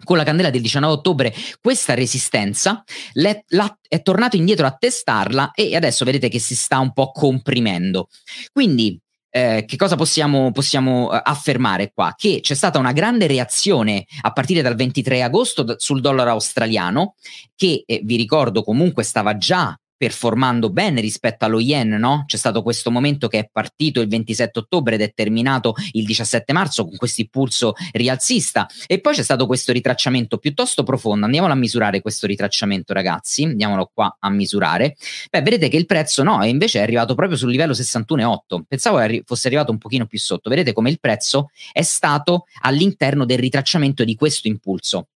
con 0.05 0.17
la 0.17 0.25
candela 0.25 0.51
del 0.51 0.61
19 0.61 0.93
ottobre 0.93 1.35
questa 1.61 1.95
resistenza, 1.95 2.83
le, 3.13 3.45
la, 3.49 3.77
è 3.87 4.03
tornato 4.03 4.37
indietro 4.37 4.67
a 4.67 4.77
testarla 4.79 5.53
e 5.53 5.75
adesso 5.77 6.05
vedete 6.05 6.29
che 6.29 6.39
si 6.39 6.57
sta 6.57 6.79
un 6.79 6.93
po' 6.93 7.13
comprimendo. 7.13 8.09
Quindi 8.53 8.99
eh, 9.35 9.65
che 9.67 9.77
cosa 9.77 9.97
possiamo, 9.97 10.53
possiamo 10.53 11.07
uh, 11.07 11.21
affermare 11.23 11.91
qua? 11.95 12.13
Che 12.15 12.41
c'è 12.43 12.55
stata 12.55 12.79
una 12.79 12.93
grande 12.93 13.27
reazione 13.27 14.05
a 14.21 14.31
partire 14.33 14.61
dal 14.61 14.75
23 14.75 15.23
agosto 15.23 15.63
d- 15.63 15.77
sul 15.77 16.03
dollaro 16.03 16.31
australiano, 16.31 17.15
che 17.57 17.83
eh, 17.87 18.01
vi 18.05 18.17
ricordo 18.17 18.63
comunque 18.63 19.05
stava 19.05 19.39
già 19.39 19.75
performando 20.03 20.69
bene 20.71 21.01
rispetto 21.01 21.45
allo 21.45 21.61
yen, 21.61 21.91
no? 21.91 22.25
C'è 22.27 22.37
stato 22.37 22.65
questo 22.65 22.91
momento 22.91 23.29
che 23.29 23.39
è 23.39 23.49
partito 23.49 24.01
il 24.01 24.09
27 24.09 24.59
ottobre 24.59 24.97
ed 24.97 25.01
è 25.01 25.13
terminato 25.15 25.77
il 25.93 26.05
17 26.05 26.53
marzo 26.53 26.85
con 26.85 26.97
questo 26.97 27.21
impulso 27.21 27.75
rialzista 27.93 28.67
e 28.89 29.01
poi 29.01 29.15
c'è 29.15 29.23
stato 29.23 29.47
questo 29.47 29.71
ritracciamento 29.71 30.39
piuttosto 30.39 30.83
profondo. 30.83 31.27
Andiamolo 31.27 31.53
a 31.53 31.57
misurare 31.57 32.01
questo 32.01 32.27
ritracciamento, 32.27 32.93
ragazzi. 32.93 33.45
Andiamolo 33.45 33.93
qua 33.95 34.17
a 34.19 34.29
misurare. 34.29 34.97
Beh, 35.31 35.41
vedete 35.43 35.69
che 35.69 35.77
il 35.77 35.87
prezzo 35.87 36.25
no, 36.25 36.43
invece 36.45 36.81
è 36.81 36.83
arrivato 36.83 37.15
proprio 37.15 37.39
sul 37.39 37.53
livello 37.53 37.73
61,8. 37.73 38.63
Pensavo 38.67 38.99
fosse 39.25 39.47
arrivato 39.47 39.71
un 39.71 39.79
pochino 39.79 40.07
più 40.07 40.19
sotto. 40.19 40.51
Vedete 40.51 40.73
come 40.73 40.91
il 40.91 40.99
prezzo 40.99 41.51
è 41.71 41.83
stato 41.83 42.47
all'interno 42.63 43.25
del 43.25 43.39
ritracciamento 43.39 44.03
di 44.03 44.17
questo 44.17 44.49
impulso. 44.49 45.12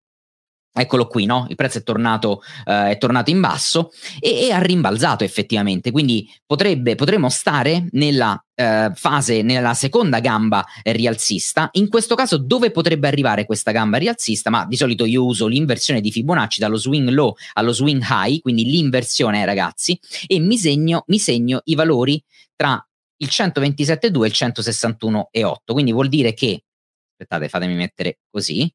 Eccolo 0.78 1.06
qui, 1.06 1.24
no? 1.24 1.46
Il 1.48 1.54
prezzo 1.54 1.78
è 1.78 1.82
tornato, 1.82 2.42
eh, 2.66 2.90
è 2.90 2.98
tornato 2.98 3.30
in 3.30 3.40
basso 3.40 3.92
e, 4.20 4.46
e, 4.46 4.52
ha 4.52 4.60
rimbalzato 4.60 5.24
effettivamente, 5.24 5.90
quindi 5.90 6.30
potrebbe, 6.44 6.94
potremmo 6.96 7.30
stare 7.30 7.88
nella 7.92 8.38
eh, 8.54 8.90
fase, 8.94 9.40
nella 9.40 9.72
seconda 9.72 10.20
gamba 10.20 10.62
rialzista. 10.82 11.70
In 11.72 11.88
questo 11.88 12.14
caso 12.14 12.36
dove 12.36 12.70
potrebbe 12.72 13.08
arrivare 13.08 13.46
questa 13.46 13.70
gamba 13.70 13.96
rialzista? 13.96 14.50
Ma 14.50 14.66
di 14.66 14.76
solito 14.76 15.06
io 15.06 15.24
uso 15.24 15.46
l'inversione 15.46 16.02
di 16.02 16.10
Fibonacci 16.10 16.60
dallo 16.60 16.76
swing 16.76 17.08
low 17.08 17.34
allo 17.54 17.72
swing 17.72 18.04
high, 18.06 18.42
quindi 18.42 18.66
l'inversione 18.66 19.46
ragazzi, 19.46 19.98
e 20.26 20.38
mi 20.40 20.58
segno, 20.58 21.04
mi 21.06 21.18
segno 21.18 21.62
i 21.64 21.74
valori 21.74 22.22
tra 22.54 22.86
il 23.18 23.28
127,2 23.30 24.24
e 24.24 24.26
il 24.26 24.34
161,8. 24.34 25.72
Quindi 25.72 25.92
vuol 25.92 26.08
dire 26.08 26.34
che, 26.34 26.64
aspettate 27.12 27.48
fatemi 27.48 27.74
mettere 27.74 28.18
così, 28.30 28.70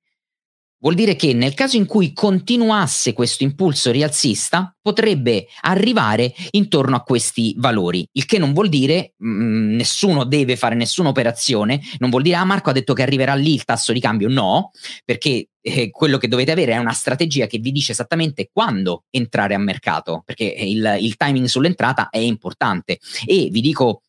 Vuol 0.82 0.96
dire 0.96 1.16
che 1.16 1.34
nel 1.34 1.54
caso 1.54 1.78
in 1.78 1.86
cui 1.86 2.12
continuasse 2.12 3.14
questo 3.14 3.44
impulso 3.44 3.92
rialzista, 3.92 4.76
potrebbe 4.82 5.46
arrivare 5.62 6.34
intorno 6.52 6.96
a 6.96 7.04
questi 7.04 7.54
valori, 7.58 8.08
il 8.14 8.26
che 8.26 8.40
non 8.40 8.52
vuol 8.52 8.68
dire 8.68 9.14
mh, 9.18 9.30
mm, 9.30 9.76
nessuno 9.76 10.24
deve 10.24 10.56
fare 10.56 10.74
nessuna 10.74 11.10
operazione, 11.10 11.80
non 12.00 12.10
vuol 12.10 12.24
dire 12.24 12.38
ah 12.38 12.46
Marco 12.46 12.72
ha 12.72 12.74
detto 12.74 12.94
che 12.94 13.04
arriverà 13.04 13.36
lì 13.36 13.54
il 13.54 13.64
tasso 13.64 13.94
di 13.94 14.00
cambio, 14.00 14.28
no, 14.28 14.72
perché 15.06 15.50
eh, 15.62 15.92
quello 15.92 16.18
che 16.18 16.28
dovete 16.28 16.52
avere 16.52 16.74
è 16.74 16.78
una 16.78 16.94
strategia 16.94 17.46
che 17.46 17.60
vi 17.60 17.72
dice 17.72 17.92
esattamente 17.92 18.50
quando 18.52 19.04
entrare 19.12 19.54
a 19.54 19.60
mercato, 19.60 20.24
perché 20.26 20.46
il, 20.46 20.98
il 21.00 21.16
timing 21.16 21.46
sull'entrata 21.46 22.10
è 22.10 22.18
importante. 22.18 22.98
E 23.26 23.50
vi 23.52 23.62
dico 23.62 24.02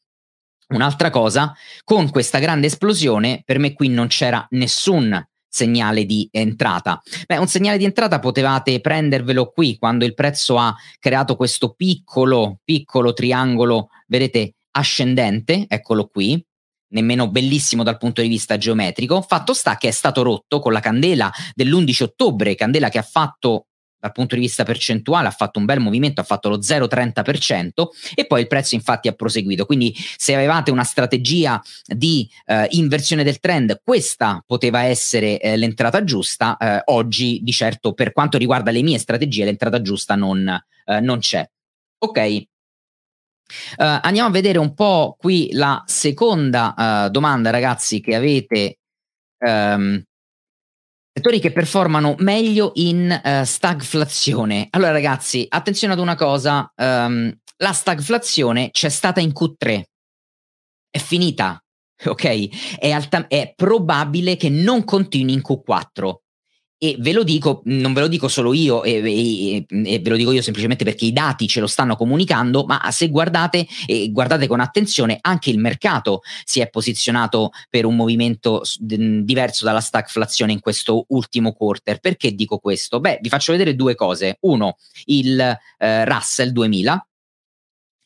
Un'altra 0.72 1.10
cosa, 1.10 1.54
con 1.84 2.08
questa 2.08 2.38
grande 2.38 2.66
esplosione, 2.68 3.42
per 3.44 3.58
me 3.58 3.74
qui 3.74 3.88
non 3.88 4.06
c'era 4.06 4.46
nessun 4.52 5.22
segnale 5.52 6.06
di 6.06 6.26
entrata. 6.32 7.02
Beh, 7.26 7.36
un 7.36 7.46
segnale 7.46 7.76
di 7.76 7.84
entrata 7.84 8.18
potevate 8.18 8.80
prendervelo 8.80 9.50
qui 9.50 9.76
quando 9.76 10.06
il 10.06 10.14
prezzo 10.14 10.56
ha 10.56 10.74
creato 10.98 11.36
questo 11.36 11.74
piccolo, 11.74 12.60
piccolo 12.64 13.12
triangolo, 13.12 13.88
vedete, 14.06 14.54
ascendente, 14.70 15.66
eccolo 15.68 16.06
qui, 16.06 16.42
nemmeno 16.92 17.28
bellissimo 17.28 17.82
dal 17.82 17.98
punto 17.98 18.22
di 18.22 18.28
vista 18.28 18.56
geometrico. 18.56 19.20
Fatto 19.20 19.52
sta 19.52 19.76
che 19.76 19.88
è 19.88 19.92
stato 19.92 20.22
rotto 20.22 20.58
con 20.58 20.72
la 20.72 20.80
candela 20.80 21.30
dell'11 21.52 22.02
ottobre, 22.04 22.54
candela 22.54 22.88
che 22.88 22.98
ha 22.98 23.02
fatto 23.02 23.66
dal 24.02 24.10
punto 24.10 24.34
di 24.34 24.40
vista 24.40 24.64
percentuale 24.64 25.28
ha 25.28 25.30
fatto 25.30 25.60
un 25.60 25.64
bel 25.64 25.78
movimento, 25.78 26.20
ha 26.20 26.24
fatto 26.24 26.48
lo 26.48 26.58
0,30% 26.58 27.70
e 28.16 28.26
poi 28.26 28.40
il 28.40 28.48
prezzo 28.48 28.74
infatti 28.74 29.06
ha 29.06 29.12
proseguito. 29.12 29.64
Quindi 29.64 29.94
se 30.16 30.34
avevate 30.34 30.72
una 30.72 30.82
strategia 30.82 31.62
di 31.86 32.28
eh, 32.46 32.66
inversione 32.70 33.22
del 33.22 33.38
trend, 33.38 33.80
questa 33.84 34.42
poteva 34.44 34.82
essere 34.82 35.38
eh, 35.38 35.56
l'entrata 35.56 36.02
giusta. 36.02 36.56
Eh, 36.56 36.82
oggi 36.86 37.38
di 37.44 37.52
certo 37.52 37.92
per 37.92 38.10
quanto 38.12 38.38
riguarda 38.38 38.72
le 38.72 38.82
mie 38.82 38.98
strategie 38.98 39.44
l'entrata 39.44 39.80
giusta 39.80 40.16
non, 40.16 40.48
eh, 40.86 41.00
non 41.00 41.20
c'è. 41.20 41.48
Ok. 41.98 42.42
Uh, 43.76 44.00
andiamo 44.00 44.28
a 44.28 44.32
vedere 44.32 44.58
un 44.58 44.72
po' 44.74 45.14
qui 45.16 45.50
la 45.52 45.82
seconda 45.86 46.74
uh, 47.06 47.10
domanda, 47.10 47.50
ragazzi, 47.50 48.00
che 48.00 48.14
avete 48.14 48.78
um, 49.44 50.02
settori 51.12 51.40
che 51.40 51.52
performano 51.52 52.14
meglio 52.18 52.72
in 52.74 53.20
uh, 53.22 53.44
stagflazione. 53.44 54.68
Allora, 54.70 54.92
ragazzi, 54.92 55.46
attenzione 55.48 55.92
ad 55.92 55.98
una 55.98 56.14
cosa: 56.14 56.72
um, 56.76 57.32
la 57.58 57.72
stagflazione 57.72 58.70
c'è 58.70 58.88
stata 58.88 59.20
in 59.20 59.30
Q3, 59.30 59.82
è 60.90 60.98
finita, 60.98 61.62
ok? 62.04 62.78
È, 62.78 62.90
alta- 62.90 63.26
è 63.28 63.52
probabile 63.54 64.36
che 64.36 64.48
non 64.48 64.84
continui 64.84 65.34
in 65.34 65.42
Q4. 65.46 66.14
E 66.84 66.96
ve 66.98 67.12
lo 67.12 67.22
dico, 67.22 67.62
non 67.66 67.92
ve 67.92 68.00
lo 68.00 68.08
dico 68.08 68.26
solo 68.26 68.52
io, 68.52 68.82
e, 68.82 68.94
e, 69.04 69.66
e, 69.68 69.98
ve 70.00 70.10
lo 70.10 70.16
dico 70.16 70.32
io 70.32 70.42
semplicemente 70.42 70.82
perché 70.82 71.04
i 71.04 71.12
dati 71.12 71.46
ce 71.46 71.60
lo 71.60 71.68
stanno 71.68 71.94
comunicando, 71.94 72.64
ma 72.64 72.90
se 72.90 73.08
guardate 73.08 73.68
e 73.86 74.10
guardate 74.10 74.48
con 74.48 74.58
attenzione, 74.58 75.18
anche 75.20 75.50
il 75.50 75.58
mercato 75.58 76.22
si 76.42 76.58
è 76.58 76.68
posizionato 76.68 77.52
per 77.70 77.84
un 77.84 77.94
movimento 77.94 78.62
diverso 78.80 79.64
dalla 79.64 79.80
stagflazione 79.80 80.50
in 80.50 80.58
questo 80.58 81.04
ultimo 81.10 81.52
quarter. 81.52 82.00
Perché 82.00 82.34
dico 82.34 82.58
questo? 82.58 82.98
Beh, 82.98 83.20
vi 83.22 83.28
faccio 83.28 83.52
vedere 83.52 83.76
due 83.76 83.94
cose. 83.94 84.38
Uno, 84.40 84.76
il 85.04 85.38
eh, 85.38 86.04
Russell 86.04 86.50
2000, 86.50 87.06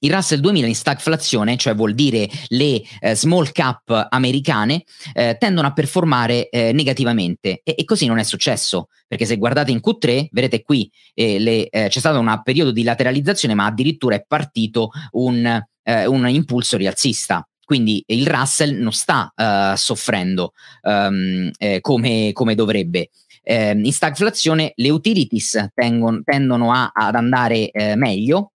il 0.00 0.12
Russell 0.12 0.41
2000 0.41 0.67
in 0.67 0.75
stagflazione, 0.75 1.57
cioè 1.57 1.75
vuol 1.75 1.95
dire 1.95 2.29
le 2.49 2.83
eh, 3.00 3.15
small 3.15 3.50
cap 3.53 4.09
americane, 4.11 4.85
eh, 5.15 5.37
tendono 5.38 5.69
a 5.69 5.73
performare 5.73 6.49
eh, 6.49 6.73
negativamente 6.73 7.61
e, 7.62 7.75
e, 7.79 7.85
così 7.85 8.07
non 8.07 8.19
è 8.19 8.23
successo, 8.23 8.88
perché 9.07 9.25
se 9.25 9.37
guardate 9.37 9.71
in 9.71 9.81
Q3, 9.83 10.26
vedete 10.31 10.62
qui 10.62 10.91
eh, 11.15 11.38
le, 11.38 11.69
eh, 11.69 11.88
c'è 11.88 11.99
stato 11.99 12.19
un 12.19 12.41
periodo 12.45 12.73
di 12.73 12.83
lateralizzazione, 12.83 13.55
ma 13.55 13.67
addirittura 13.67 14.17
è 14.17 14.25
partito 14.26 14.91
un, 15.12 15.62
eh, 15.83 16.07
un 16.07 16.29
impulso 16.29 16.76
rialzista. 16.76 17.47
Quindi 17.65 18.00
il 18.07 18.29
Russell 18.29 18.79
non 18.79 18.93
sta 18.93 19.33
soffrendo 19.75 20.53
um, 20.83 21.50
come, 21.81 22.31
come, 22.33 22.55
dovrebbe. 22.55 23.11
in 23.43 23.93
stagflazione 23.93 24.71
le 24.76 24.91
utilities 24.91 25.71
tengono, 25.75 26.21
tendono 26.23 26.73
a, 26.73 26.93
ad 26.95 27.17
andare 27.17 27.73
meglio, 27.97 28.53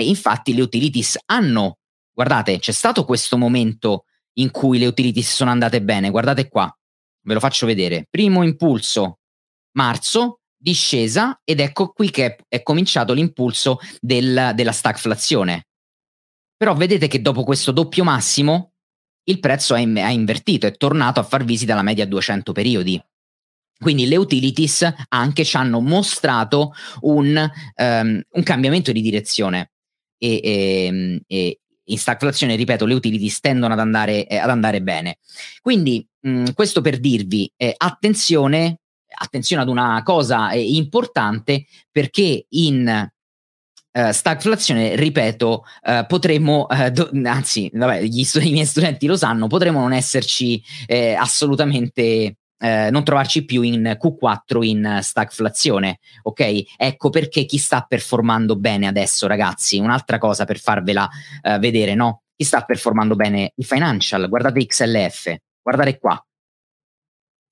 e 0.00 0.08
infatti 0.08 0.54
le 0.54 0.62
utilities 0.62 1.18
hanno, 1.26 1.78
guardate, 2.10 2.58
c'è 2.58 2.72
stato 2.72 3.04
questo 3.04 3.36
momento 3.36 4.04
in 4.38 4.50
cui 4.50 4.78
le 4.78 4.86
utilities 4.86 5.34
sono 5.34 5.50
andate 5.50 5.82
bene, 5.82 6.08
guardate 6.08 6.48
qua, 6.48 6.74
ve 7.22 7.34
lo 7.34 7.40
faccio 7.40 7.66
vedere. 7.66 8.06
Primo 8.08 8.42
impulso, 8.42 9.18
marzo, 9.72 10.40
discesa 10.56 11.38
ed 11.44 11.60
ecco 11.60 11.88
qui 11.88 12.10
che 12.10 12.26
è, 12.26 12.36
è 12.48 12.62
cominciato 12.62 13.12
l'impulso 13.12 13.78
del, 14.00 14.52
della 14.54 14.72
stagflazione. 14.72 15.66
Però 16.56 16.74
vedete 16.74 17.06
che 17.06 17.20
dopo 17.20 17.44
questo 17.44 17.70
doppio 17.70 18.04
massimo 18.04 18.72
il 19.24 19.38
prezzo 19.38 19.74
è, 19.74 19.82
ha 19.82 20.10
invertito, 20.10 20.66
è 20.66 20.72
tornato 20.72 21.20
a 21.20 21.24
far 21.24 21.44
visita 21.44 21.74
alla 21.74 21.82
media 21.82 22.06
200 22.06 22.52
periodi. 22.52 23.02
Quindi 23.78 24.06
le 24.06 24.16
utilities 24.16 24.90
anche 25.08 25.44
ci 25.44 25.56
hanno 25.56 25.80
mostrato 25.80 26.72
un, 27.00 27.50
um, 27.76 28.20
un 28.30 28.42
cambiamento 28.42 28.92
di 28.92 29.00
direzione 29.02 29.72
e, 30.20 30.40
e, 30.44 31.22
e 31.26 31.60
in 31.90 31.98
stagflazione, 31.98 32.54
ripeto, 32.54 32.86
le 32.86 32.94
utilities 32.94 33.40
tendono 33.40 33.72
ad 33.72 33.80
andare, 33.80 34.26
eh, 34.26 34.36
ad 34.36 34.50
andare 34.50 34.80
bene. 34.82 35.18
Quindi 35.60 36.06
mh, 36.20 36.52
questo 36.52 36.80
per 36.82 37.00
dirvi, 37.00 37.50
eh, 37.56 37.74
attenzione, 37.76 38.78
attenzione 39.12 39.62
ad 39.62 39.68
una 39.68 40.00
cosa 40.04 40.50
eh, 40.50 40.60
importante 40.60 41.66
perché 41.90 42.46
in 42.50 43.10
Uh, 43.92 44.12
stagflazione, 44.12 44.94
ripeto, 44.94 45.64
uh, 45.82 46.06
potremmo, 46.06 46.68
uh, 46.70 46.90
do- 46.90 47.10
anzi, 47.24 47.68
vabbè, 47.74 48.02
gli 48.02 48.22
studi- 48.22 48.50
i 48.50 48.52
miei 48.52 48.64
studenti 48.64 49.08
lo 49.08 49.16
sanno, 49.16 49.48
potremmo 49.48 49.80
non 49.80 49.92
esserci 49.92 50.62
eh, 50.86 51.14
assolutamente 51.14 52.36
eh, 52.60 52.90
non 52.90 53.04
trovarci 53.04 53.44
più 53.46 53.62
in 53.62 53.96
Q4 53.98 54.62
in 54.62 54.98
stagflazione, 55.00 56.00
ok? 56.22 56.76
Ecco 56.76 57.08
perché 57.08 57.46
chi 57.46 57.56
sta 57.56 57.86
performando 57.88 58.56
bene 58.56 58.86
adesso, 58.86 59.26
ragazzi, 59.26 59.78
un'altra 59.78 60.18
cosa 60.18 60.44
per 60.44 60.58
farvela 60.58 61.08
eh, 61.42 61.58
vedere, 61.58 61.94
no? 61.94 62.22
Chi 62.36 62.44
sta 62.44 62.62
performando 62.62 63.16
bene? 63.16 63.52
Il 63.56 63.64
financial, 63.64 64.28
guardate 64.28 64.64
XLF, 64.66 65.34
guardate 65.62 65.98
qua. 65.98 66.22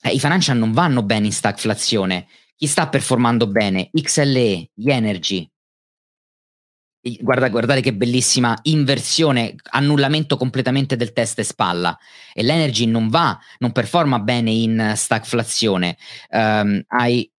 Eh, 0.02 0.10
I 0.10 0.18
financial 0.18 0.58
non 0.58 0.72
vanno 0.72 1.02
bene 1.02 1.26
in 1.26 1.32
stagflazione. 1.32 2.26
Chi 2.54 2.66
sta 2.66 2.88
performando 2.88 3.46
bene? 3.46 3.88
XLE, 3.90 4.70
gli 4.74 4.90
energy, 4.90 5.48
Guarda, 7.00 7.48
guardate 7.48 7.80
che 7.80 7.94
bellissima 7.94 8.58
inversione, 8.62 9.54
annullamento 9.70 10.36
completamente 10.36 10.96
del 10.96 11.12
test 11.12 11.38
e 11.38 11.44
spalla. 11.44 11.96
E 12.34 12.42
l'energy 12.42 12.86
non 12.86 13.08
va, 13.08 13.38
non 13.58 13.72
performa 13.72 14.18
bene 14.18 14.50
in 14.50 14.92
stagflazione. 14.96 15.96
Um, 16.30 16.82
hai 16.88 17.30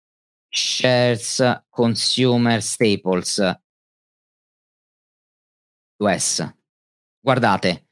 shares 0.49 1.61
consumer 1.69 2.63
staples. 2.63 3.59
US. 6.01 6.55
Guardate, 7.21 7.89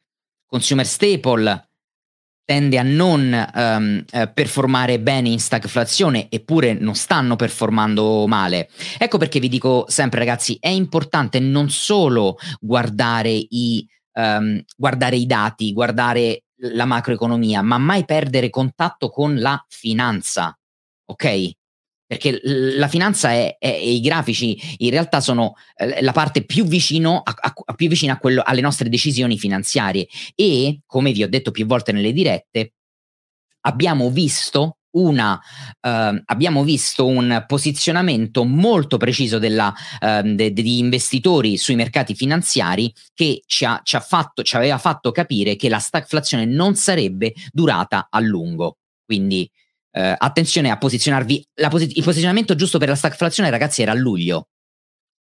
consumer 0.47 0.87
staple 0.87 1.66
tende 2.47 2.79
a 2.79 2.83
non 2.83 3.51
um, 3.55 4.05
performare 4.33 5.01
bene 5.01 5.29
in 5.29 5.41
stagflazione, 5.41 6.29
eppure 6.31 6.75
non 6.75 6.95
stanno 6.95 7.35
performando 7.35 8.27
male. 8.29 8.71
Ecco 8.97 9.19
perché 9.19 9.41
vi 9.41 9.49
dico 9.49 9.85
sempre, 9.89 10.21
ragazzi, 10.21 10.57
è 10.61 10.69
importante 10.69 11.41
non 11.41 11.69
solo 11.69 12.37
guardare 12.61 13.33
i, 13.33 13.85
um, 14.13 14.63
guardare 14.77 15.17
i 15.17 15.27
dati, 15.27 15.73
guardare 15.73 16.45
la 16.59 16.85
macroeconomia, 16.85 17.63
ma 17.63 17.79
mai 17.79 18.05
perdere 18.05 18.49
contatto 18.49 19.11
con 19.11 19.39
la 19.39 19.63
finanza. 19.69 20.57
Ok? 21.07 21.51
perché 22.07 22.41
la 22.43 22.87
finanza 22.87 23.33
e 23.33 23.59
i 23.59 24.01
grafici 24.01 24.77
in 24.79 24.91
realtà 24.91 25.21
sono 25.21 25.55
eh, 25.75 26.01
la 26.03 26.13
parte 26.13 26.45
più, 26.45 26.65
vicino 26.65 27.21
a, 27.25 27.46
più 27.77 27.89
vicina 27.89 28.15
a 28.15 28.19
quello, 28.19 28.43
alle 28.45 28.61
nostre 28.61 28.89
decisioni 28.89 29.39
finanziarie 29.39 30.09
e, 30.35 30.81
come 30.85 31.13
vi 31.13 31.23
ho 31.23 31.29
detto 31.29 31.53
più 31.53 31.67
volte 31.67 31.93
nelle 31.93 32.13
dirette, 32.13 32.73
abbiamo 33.61 34.11
visto 34.11 34.79
una, 34.97 35.35
uh, 35.35 36.23
abbiamo 36.25 36.65
visto 36.65 37.07
un 37.07 37.45
posizionamento 37.47 38.45
molto 38.45 38.97
preciso 38.97 39.39
della, 39.39 39.73
uh, 40.01 40.23
de, 40.23 40.53
degli 40.53 40.79
investitori 40.79 41.59
sui 41.59 41.75
mercati 41.75 42.15
finanziari 42.15 42.93
che 43.13 43.43
ci, 43.47 43.65
ha, 43.65 43.81
ci, 43.85 43.97
ha 43.97 44.01
fatto, 44.01 44.43
ci 44.43 44.57
aveva 44.57 44.79
fatto 44.79 45.13
capire 45.13 45.55
che 45.57 45.69
la 45.69 45.79
stagflazione 45.79 46.47
non 46.47 46.75
sarebbe 46.75 47.35
durata 47.53 48.09
a 48.11 48.21
lungo. 48.21 48.79
Quindi 49.05 49.49
eh, 49.97 50.15
attenzione 50.17 50.71
a 50.71 50.77
posizionarvi. 50.77 51.49
Posi- 51.71 51.97
il 51.97 52.05
posizionamento 52.05 52.55
giusto 52.55 52.79
per 52.79 52.89
la 52.89 52.95
stagflazione, 52.95 53.49
ragazzi, 53.49 53.81
era 53.81 53.93
a 53.93 53.95
luglio. 53.95 54.49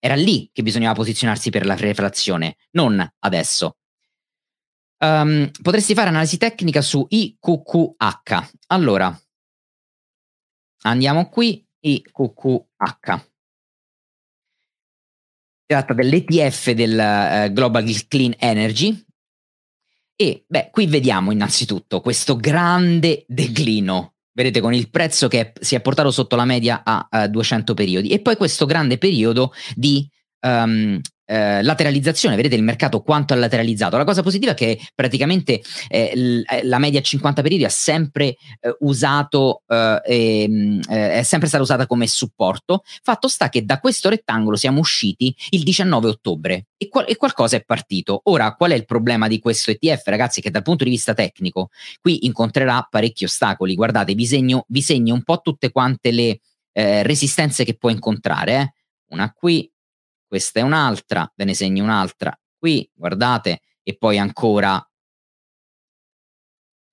Era 0.06 0.16
lì 0.16 0.50
che 0.52 0.64
bisognava 0.64 0.96
posizionarsi 0.96 1.50
per 1.50 1.66
la 1.66 1.78
reflazione, 1.78 2.58
non 2.72 3.10
adesso. 3.20 3.78
Um, 4.98 5.50
potresti 5.62 5.94
fare 5.94 6.10
analisi 6.10 6.36
tecnica 6.36 6.82
su 6.82 7.06
IQQH. 7.08 8.50
Allora, 8.68 9.18
andiamo 10.82 11.30
qui, 11.30 11.66
IQQH. 11.80 13.16
Si 15.56 15.68
tratta 15.68 15.94
dell'ETF 15.94 16.72
del 16.72 17.48
uh, 17.48 17.54
Global 17.54 18.08
Clean 18.10 18.36
Energy. 18.38 19.06
E 20.18 20.44
beh, 20.46 20.70
qui 20.70 20.86
vediamo 20.86 21.32
innanzitutto 21.32 22.02
questo 22.02 22.36
grande 22.36 23.24
declino 23.30 24.13
vedete 24.34 24.60
con 24.60 24.74
il 24.74 24.90
prezzo 24.90 25.28
che 25.28 25.54
si 25.60 25.76
è 25.76 25.82
portato 25.82 26.12
sotto 26.12 26.36
la 26.36 26.46
media 26.46 26.82
a, 26.84 27.08
a 27.10 27.28
200 27.28 27.74
periodi. 27.74 28.10
E 28.10 28.20
poi 28.20 28.36
questo 28.36 28.66
grande 28.66 28.98
periodo 28.98 29.54
di 29.76 30.08
um, 30.42 31.00
eh, 31.26 31.64
lateralizzazione, 31.64 32.36
vedete 32.36 32.56
il 32.56 32.64
mercato 32.64 33.02
quanto 33.02 33.34
ha 33.34 33.38
lateralizzato. 33.38 33.98
La 33.98 34.04
cosa 34.04 34.22
positiva 34.22 34.52
è 34.52 34.56
che 34.56 34.80
praticamente 34.94 35.62
eh, 35.88 36.12
l- 36.16 36.44
eh, 36.50 36.66
la 36.66 36.80
media 36.80 37.02
50 37.02 37.42
periodi 37.42 37.64
ha 37.66 37.70
sempre 37.70 38.26
eh, 38.60 38.76
usato, 38.80 39.64
eh, 39.68 40.02
ehm, 40.06 40.82
eh, 40.90 41.14
è 41.20 41.24
sempre 41.24 41.48
stata 41.48 41.64
usata 41.64 41.88
come 41.88 42.08
supporto. 42.08 42.84
Fatto 43.02 43.28
sta 43.28 43.50
che 43.50 43.64
da 43.66 43.80
questo 43.80 44.10
rettangolo 44.10 44.56
siamo 44.56 44.80
usciti 44.80 45.36
il 45.50 45.64
19 45.64 46.08
ottobre 46.08 46.68
e, 46.78 46.88
qual- 46.90 47.06
e 47.08 47.16
qualcosa 47.16 47.56
è 47.56 47.64
partito. 47.64 48.22
Ora, 48.26 48.54
qual 48.56 48.72
è 48.72 48.76
il 48.76 48.86
problema 48.86 49.28
di 49.28 49.40
questo 49.40 49.72
ETF, 49.72 50.08
ragazzi? 50.08 50.42
Che 50.42 50.52
dal 50.52 50.62
punto 50.62 50.84
di 50.84 50.90
vista 50.90 51.14
tecnico 51.14 51.70
qui 52.02 52.26
incontrerà 52.26 52.86
parecchi 52.90 53.24
ostacoli. 53.24 53.76
Guardate, 53.76 54.14
vi 54.14 54.26
segno, 54.26 54.66
vi 54.68 54.82
segno 54.82 55.14
un 55.14 55.24
po' 55.24 55.40
tutte 55.42 55.72
quante 55.72 56.12
le 56.12 56.40
resistenze 56.76 57.64
che 57.64 57.76
può 57.78 57.92
incontrare. 57.92 58.74
Una 59.10 59.32
qui, 59.32 59.72
questa 60.34 60.62
è 60.62 60.64
un'altra, 60.64 61.32
ve 61.36 61.46
ne 61.46 61.54
segno 61.54 61.84
un'altra 61.84 62.36
qui, 62.58 62.90
guardate, 62.92 63.60
e 63.84 63.96
poi 63.96 64.18
ancora 64.18 64.84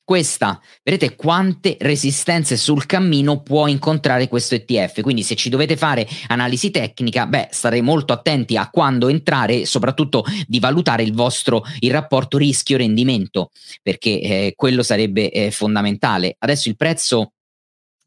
questa. 0.04 0.60
Vedete 0.82 1.16
quante 1.16 1.78
resistenze 1.80 2.58
sul 2.58 2.84
cammino 2.84 3.40
può 3.40 3.66
incontrare 3.66 4.28
questo 4.28 4.56
ETF. 4.56 5.00
Quindi, 5.00 5.22
se 5.22 5.36
ci 5.36 5.48
dovete 5.48 5.78
fare 5.78 6.06
analisi 6.26 6.70
tecnica, 6.70 7.26
beh, 7.26 7.48
starei 7.50 7.80
molto 7.80 8.12
attenti 8.12 8.58
a 8.58 8.68
quando 8.68 9.08
entrare 9.08 9.64
soprattutto 9.64 10.22
di 10.46 10.60
valutare 10.60 11.02
il 11.02 11.14
vostro 11.14 11.62
il 11.78 11.92
rapporto 11.92 12.36
rischio-rendimento, 12.36 13.52
perché 13.80 14.20
eh, 14.20 14.52
quello 14.54 14.82
sarebbe 14.82 15.30
eh, 15.30 15.50
fondamentale. 15.50 16.36
Adesso 16.36 16.68
il 16.68 16.76
prezzo 16.76 17.32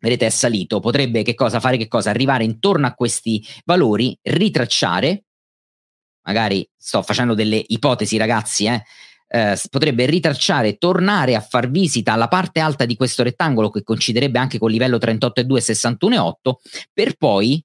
vedete 0.04 0.26
è 0.26 0.30
salito, 0.30 0.82
potrebbe 0.82 1.24
che 1.24 1.34
cosa 1.34 1.62
fare 1.62 1.78
che 1.78 1.88
cosa? 1.88 2.10
Arrivare 2.10 2.44
intorno 2.44 2.86
a 2.86 2.94
questi 2.94 3.44
valori, 3.63 4.18
ritracciare, 4.22 5.24
magari 6.26 6.70
sto 6.76 7.02
facendo 7.02 7.34
delle 7.34 7.63
ipotesi 7.66 8.18
ragazzi, 8.18 8.66
eh, 8.66 8.84
eh, 9.30 9.58
potrebbe 9.70 10.06
ritracciare, 10.06 10.78
tornare 10.78 11.36
a 11.36 11.39
far 11.39 11.72
visita 11.72 12.12
alla 12.12 12.28
parte 12.28 12.60
alta 12.60 12.84
di 12.84 12.98
questo 12.98 13.24
rettangolo 13.24 13.70
che 13.70 13.82
coinciderebbe 13.82 14.38
anche 14.39 14.58
con 14.58 14.68
il 14.68 14.76
livello 14.76 14.98
38,2 14.98 15.56
e 15.56 15.62
61,8 15.62 16.54
per 16.92 17.16
poi 17.16 17.63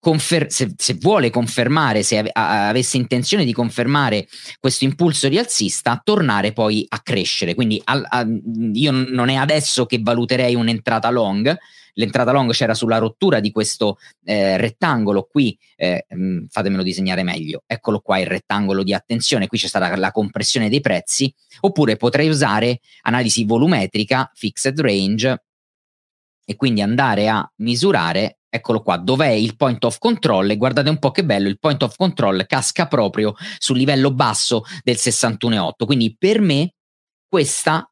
Confer- 0.00 0.48
se, 0.50 0.74
se, 0.76 0.94
vuole 0.94 1.28
confermare, 1.28 2.04
se 2.04 2.18
ave- 2.18 2.30
avesse 2.32 2.96
intenzione 2.96 3.44
di 3.44 3.52
confermare 3.52 4.28
questo 4.60 4.84
impulso 4.84 5.28
rialzista, 5.28 6.00
tornare 6.04 6.52
poi 6.52 6.86
a 6.88 7.00
crescere. 7.00 7.54
Quindi 7.54 7.80
al- 7.84 8.06
a- 8.08 8.26
io 8.72 8.92
non 8.92 9.28
è 9.28 9.34
adesso 9.34 9.86
che 9.86 9.98
valuterei 10.00 10.54
un'entrata 10.54 11.10
long, 11.10 11.56
l'entrata 11.94 12.30
long 12.32 12.52
c'era 12.52 12.74
sulla 12.74 12.98
rottura 12.98 13.40
di 13.40 13.50
questo 13.50 13.98
eh, 14.24 14.56
rettangolo. 14.56 15.28
Qui, 15.30 15.58
eh, 15.76 16.06
mm, 16.14 16.44
fatemelo 16.48 16.82
disegnare 16.82 17.22
meglio, 17.22 17.64
eccolo 17.66 17.98
qua 18.00 18.18
il 18.18 18.26
rettangolo 18.26 18.82
di 18.82 18.94
attenzione, 18.94 19.48
qui 19.48 19.58
c'è 19.58 19.66
stata 19.66 19.94
la 19.96 20.12
compressione 20.12 20.68
dei 20.68 20.80
prezzi, 20.80 21.32
oppure 21.60 21.96
potrei 21.96 22.28
usare 22.28 22.80
analisi 23.02 23.44
volumetrica, 23.44 24.30
fixed 24.34 24.80
range, 24.80 25.42
e 26.44 26.56
quindi 26.56 26.80
andare 26.80 27.28
a 27.28 27.52
misurare 27.56 28.37
eccolo 28.48 28.82
qua, 28.82 28.96
dov'è 28.96 29.30
il 29.30 29.56
point 29.56 29.82
of 29.84 29.98
control? 29.98 30.50
E 30.50 30.56
guardate 30.56 30.88
un 30.88 30.98
po' 30.98 31.10
che 31.10 31.24
bello, 31.24 31.48
il 31.48 31.58
point 31.58 31.82
of 31.82 31.96
control 31.96 32.46
casca 32.46 32.86
proprio 32.86 33.34
sul 33.58 33.76
livello 33.76 34.12
basso 34.12 34.64
del 34.82 34.96
61,8, 34.96 35.84
quindi 35.84 36.14
per 36.16 36.40
me 36.40 36.74
questa, 37.28 37.90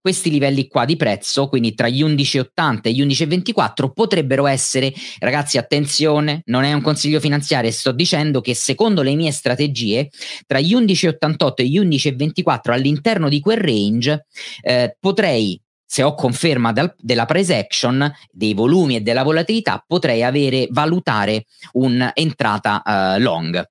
questi 0.00 0.30
livelli 0.30 0.66
qua 0.66 0.84
di 0.86 0.96
prezzo, 0.96 1.48
quindi 1.48 1.74
tra 1.74 1.88
gli 1.88 2.02
11,80 2.02 2.80
e 2.82 2.92
gli 2.92 3.04
11,24 3.04 3.92
potrebbero 3.92 4.46
essere, 4.46 4.92
ragazzi 5.18 5.58
attenzione, 5.58 6.42
non 6.46 6.64
è 6.64 6.72
un 6.72 6.80
consiglio 6.80 7.20
finanziario, 7.20 7.70
sto 7.70 7.92
dicendo 7.92 8.40
che 8.40 8.54
secondo 8.54 9.02
le 9.02 9.14
mie 9.14 9.32
strategie 9.32 10.08
tra 10.46 10.60
gli 10.60 10.74
11,88 10.74 11.52
e 11.56 11.66
gli 11.66 11.78
11,24 11.78 12.72
all'interno 12.72 13.28
di 13.28 13.40
quel 13.40 13.58
range 13.58 14.26
eh, 14.62 14.96
potrei 14.98 15.60
se 15.90 16.04
ho 16.04 16.14
conferma 16.14 16.72
dal, 16.72 16.94
della 17.00 17.24
price 17.24 17.58
action, 17.58 18.08
dei 18.30 18.54
volumi 18.54 18.94
e 18.94 19.00
della 19.00 19.24
volatilità, 19.24 19.82
potrei 19.84 20.22
avere, 20.22 20.68
valutare 20.70 21.46
un'entrata 21.72 22.82
uh, 22.84 23.20
long. 23.20 23.68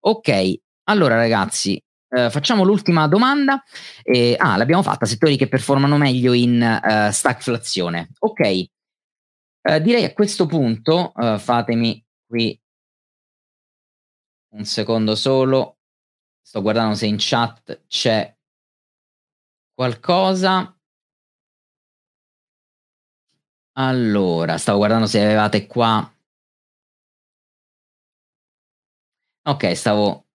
Ok, 0.00 0.54
allora 0.84 1.16
ragazzi, 1.16 1.78
uh, 2.16 2.30
facciamo 2.30 2.64
l'ultima 2.64 3.06
domanda. 3.06 3.62
Eh, 4.02 4.34
ah, 4.38 4.56
l'abbiamo 4.56 4.82
fatta, 4.82 5.04
settori 5.04 5.36
che 5.36 5.46
performano 5.46 5.98
meglio 5.98 6.32
in 6.32 6.62
uh, 6.62 7.10
stagflazione. 7.10 8.08
Ok, 8.20 8.64
direi 9.82 10.04
a 10.04 10.12
questo 10.14 10.46
punto, 10.46 11.12
fatemi 11.38 12.02
qui 12.26 12.58
un 14.54 14.64
secondo 14.64 15.14
solo, 15.16 15.80
sto 16.40 16.62
guardando 16.62 16.94
se 16.94 17.04
in 17.04 17.16
chat 17.18 17.82
c'è 17.86 18.34
qualcosa. 19.74 20.74
Allora, 23.74 24.58
stavo 24.58 24.78
guardando 24.78 25.06
se 25.06 25.20
avevate 25.22 25.66
qua. 25.66 26.10
Ok, 29.44 29.74
stavo 29.74 30.26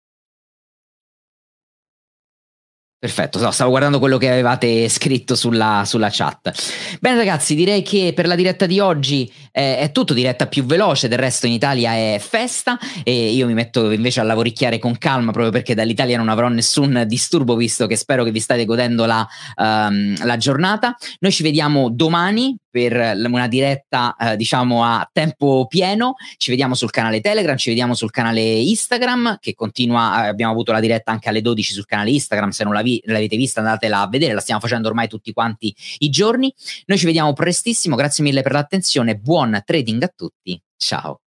Perfetto, 3.00 3.40
no, 3.40 3.52
stavo 3.52 3.70
guardando 3.70 4.00
quello 4.00 4.18
che 4.18 4.28
avevate 4.28 4.90
scritto 4.90 5.36
sulla, 5.36 5.84
sulla, 5.86 6.10
chat. 6.12 6.52
Bene 7.00 7.18
ragazzi, 7.18 7.54
direi 7.54 7.84
che 7.84 8.12
per 8.16 8.26
la 8.26 8.34
diretta 8.34 8.66
di 8.66 8.80
oggi 8.80 9.32
eh, 9.52 9.78
è 9.78 9.92
tutto, 9.92 10.16
diretta 10.16 10.48
più 10.48 10.66
veloce, 10.66 11.08
del 11.08 11.20
resto 11.20 11.46
in 11.46 11.54
Italia 11.54 11.92
è 11.92 12.18
festa 12.20 12.80
e 13.04 13.34
io 13.34 13.46
mi 13.46 13.54
metto 13.54 13.92
invece 13.92 14.22
a 14.22 14.24
lavoricchiare 14.24 14.80
con 14.80 14.98
calma 14.98 15.32
proprio 15.32 15.52
perché 15.52 15.76
dall'Italia 15.76 16.18
non 16.18 16.28
avrò 16.28 16.48
nessun 16.48 17.04
disturbo 17.06 17.56
visto 17.56 17.86
che 17.86 17.96
spero 17.96 18.24
che 18.24 18.32
vi 18.32 18.40
state 18.40 18.66
godendo 18.66 19.06
la, 19.06 19.28
um, 19.58 20.16
la 20.26 20.38
giornata. 20.38 20.98
Noi 21.20 21.32
ci 21.32 21.44
vediamo 21.44 21.92
domani 21.92 22.58
per 22.70 23.16
una 23.16 23.48
diretta 23.48 24.16
eh, 24.16 24.36
diciamo 24.36 24.84
a 24.84 25.08
tempo 25.12 25.66
pieno, 25.68 26.16
ci 26.38 26.50
vediamo 26.50 26.76
sul 26.76 26.90
canale 26.90 27.22
Telegram, 27.22 27.58
ci 27.58 27.70
vediamo 27.70 27.94
sul 27.94 28.12
canale 28.12 28.42
Instagram 28.42 29.38
che 29.40 29.54
continua, 29.54 30.26
eh, 30.26 30.28
abbiamo 30.28 30.52
avuto 30.52 30.72
la 30.72 30.80
diretta 30.80 31.12
anche 31.12 31.30
alle 31.30 31.42
12 31.42 31.74
sul 31.74 31.86
canale 31.86 32.12
Instagram, 32.12 32.50
se 32.50 32.64
non 32.64 32.74
la 32.74 32.82
vi- 32.82 33.02
l'avete 33.06 33.38
vista 33.38 33.60
andatela 33.60 34.02
a 34.02 34.08
vedere, 34.08 34.34
la 34.34 34.42
stiamo 34.42 34.62
facendo 34.62 34.88
ormai 34.88 35.08
tutti 35.08 35.32
quanti 35.34 35.74
i 36.00 36.10
giorni. 36.10 36.54
Noi 36.86 36.98
ci 36.98 37.06
vediamo 37.06 37.34
prestissimo, 37.34 37.96
grazie 37.96 38.24
mille 38.24 38.42
per 38.42 38.52
l'attenzione, 38.52 39.16
buon 39.16 39.62
trading 39.66 40.04
a 40.04 40.12
tutti, 40.16 40.62
ciao. 40.78 41.22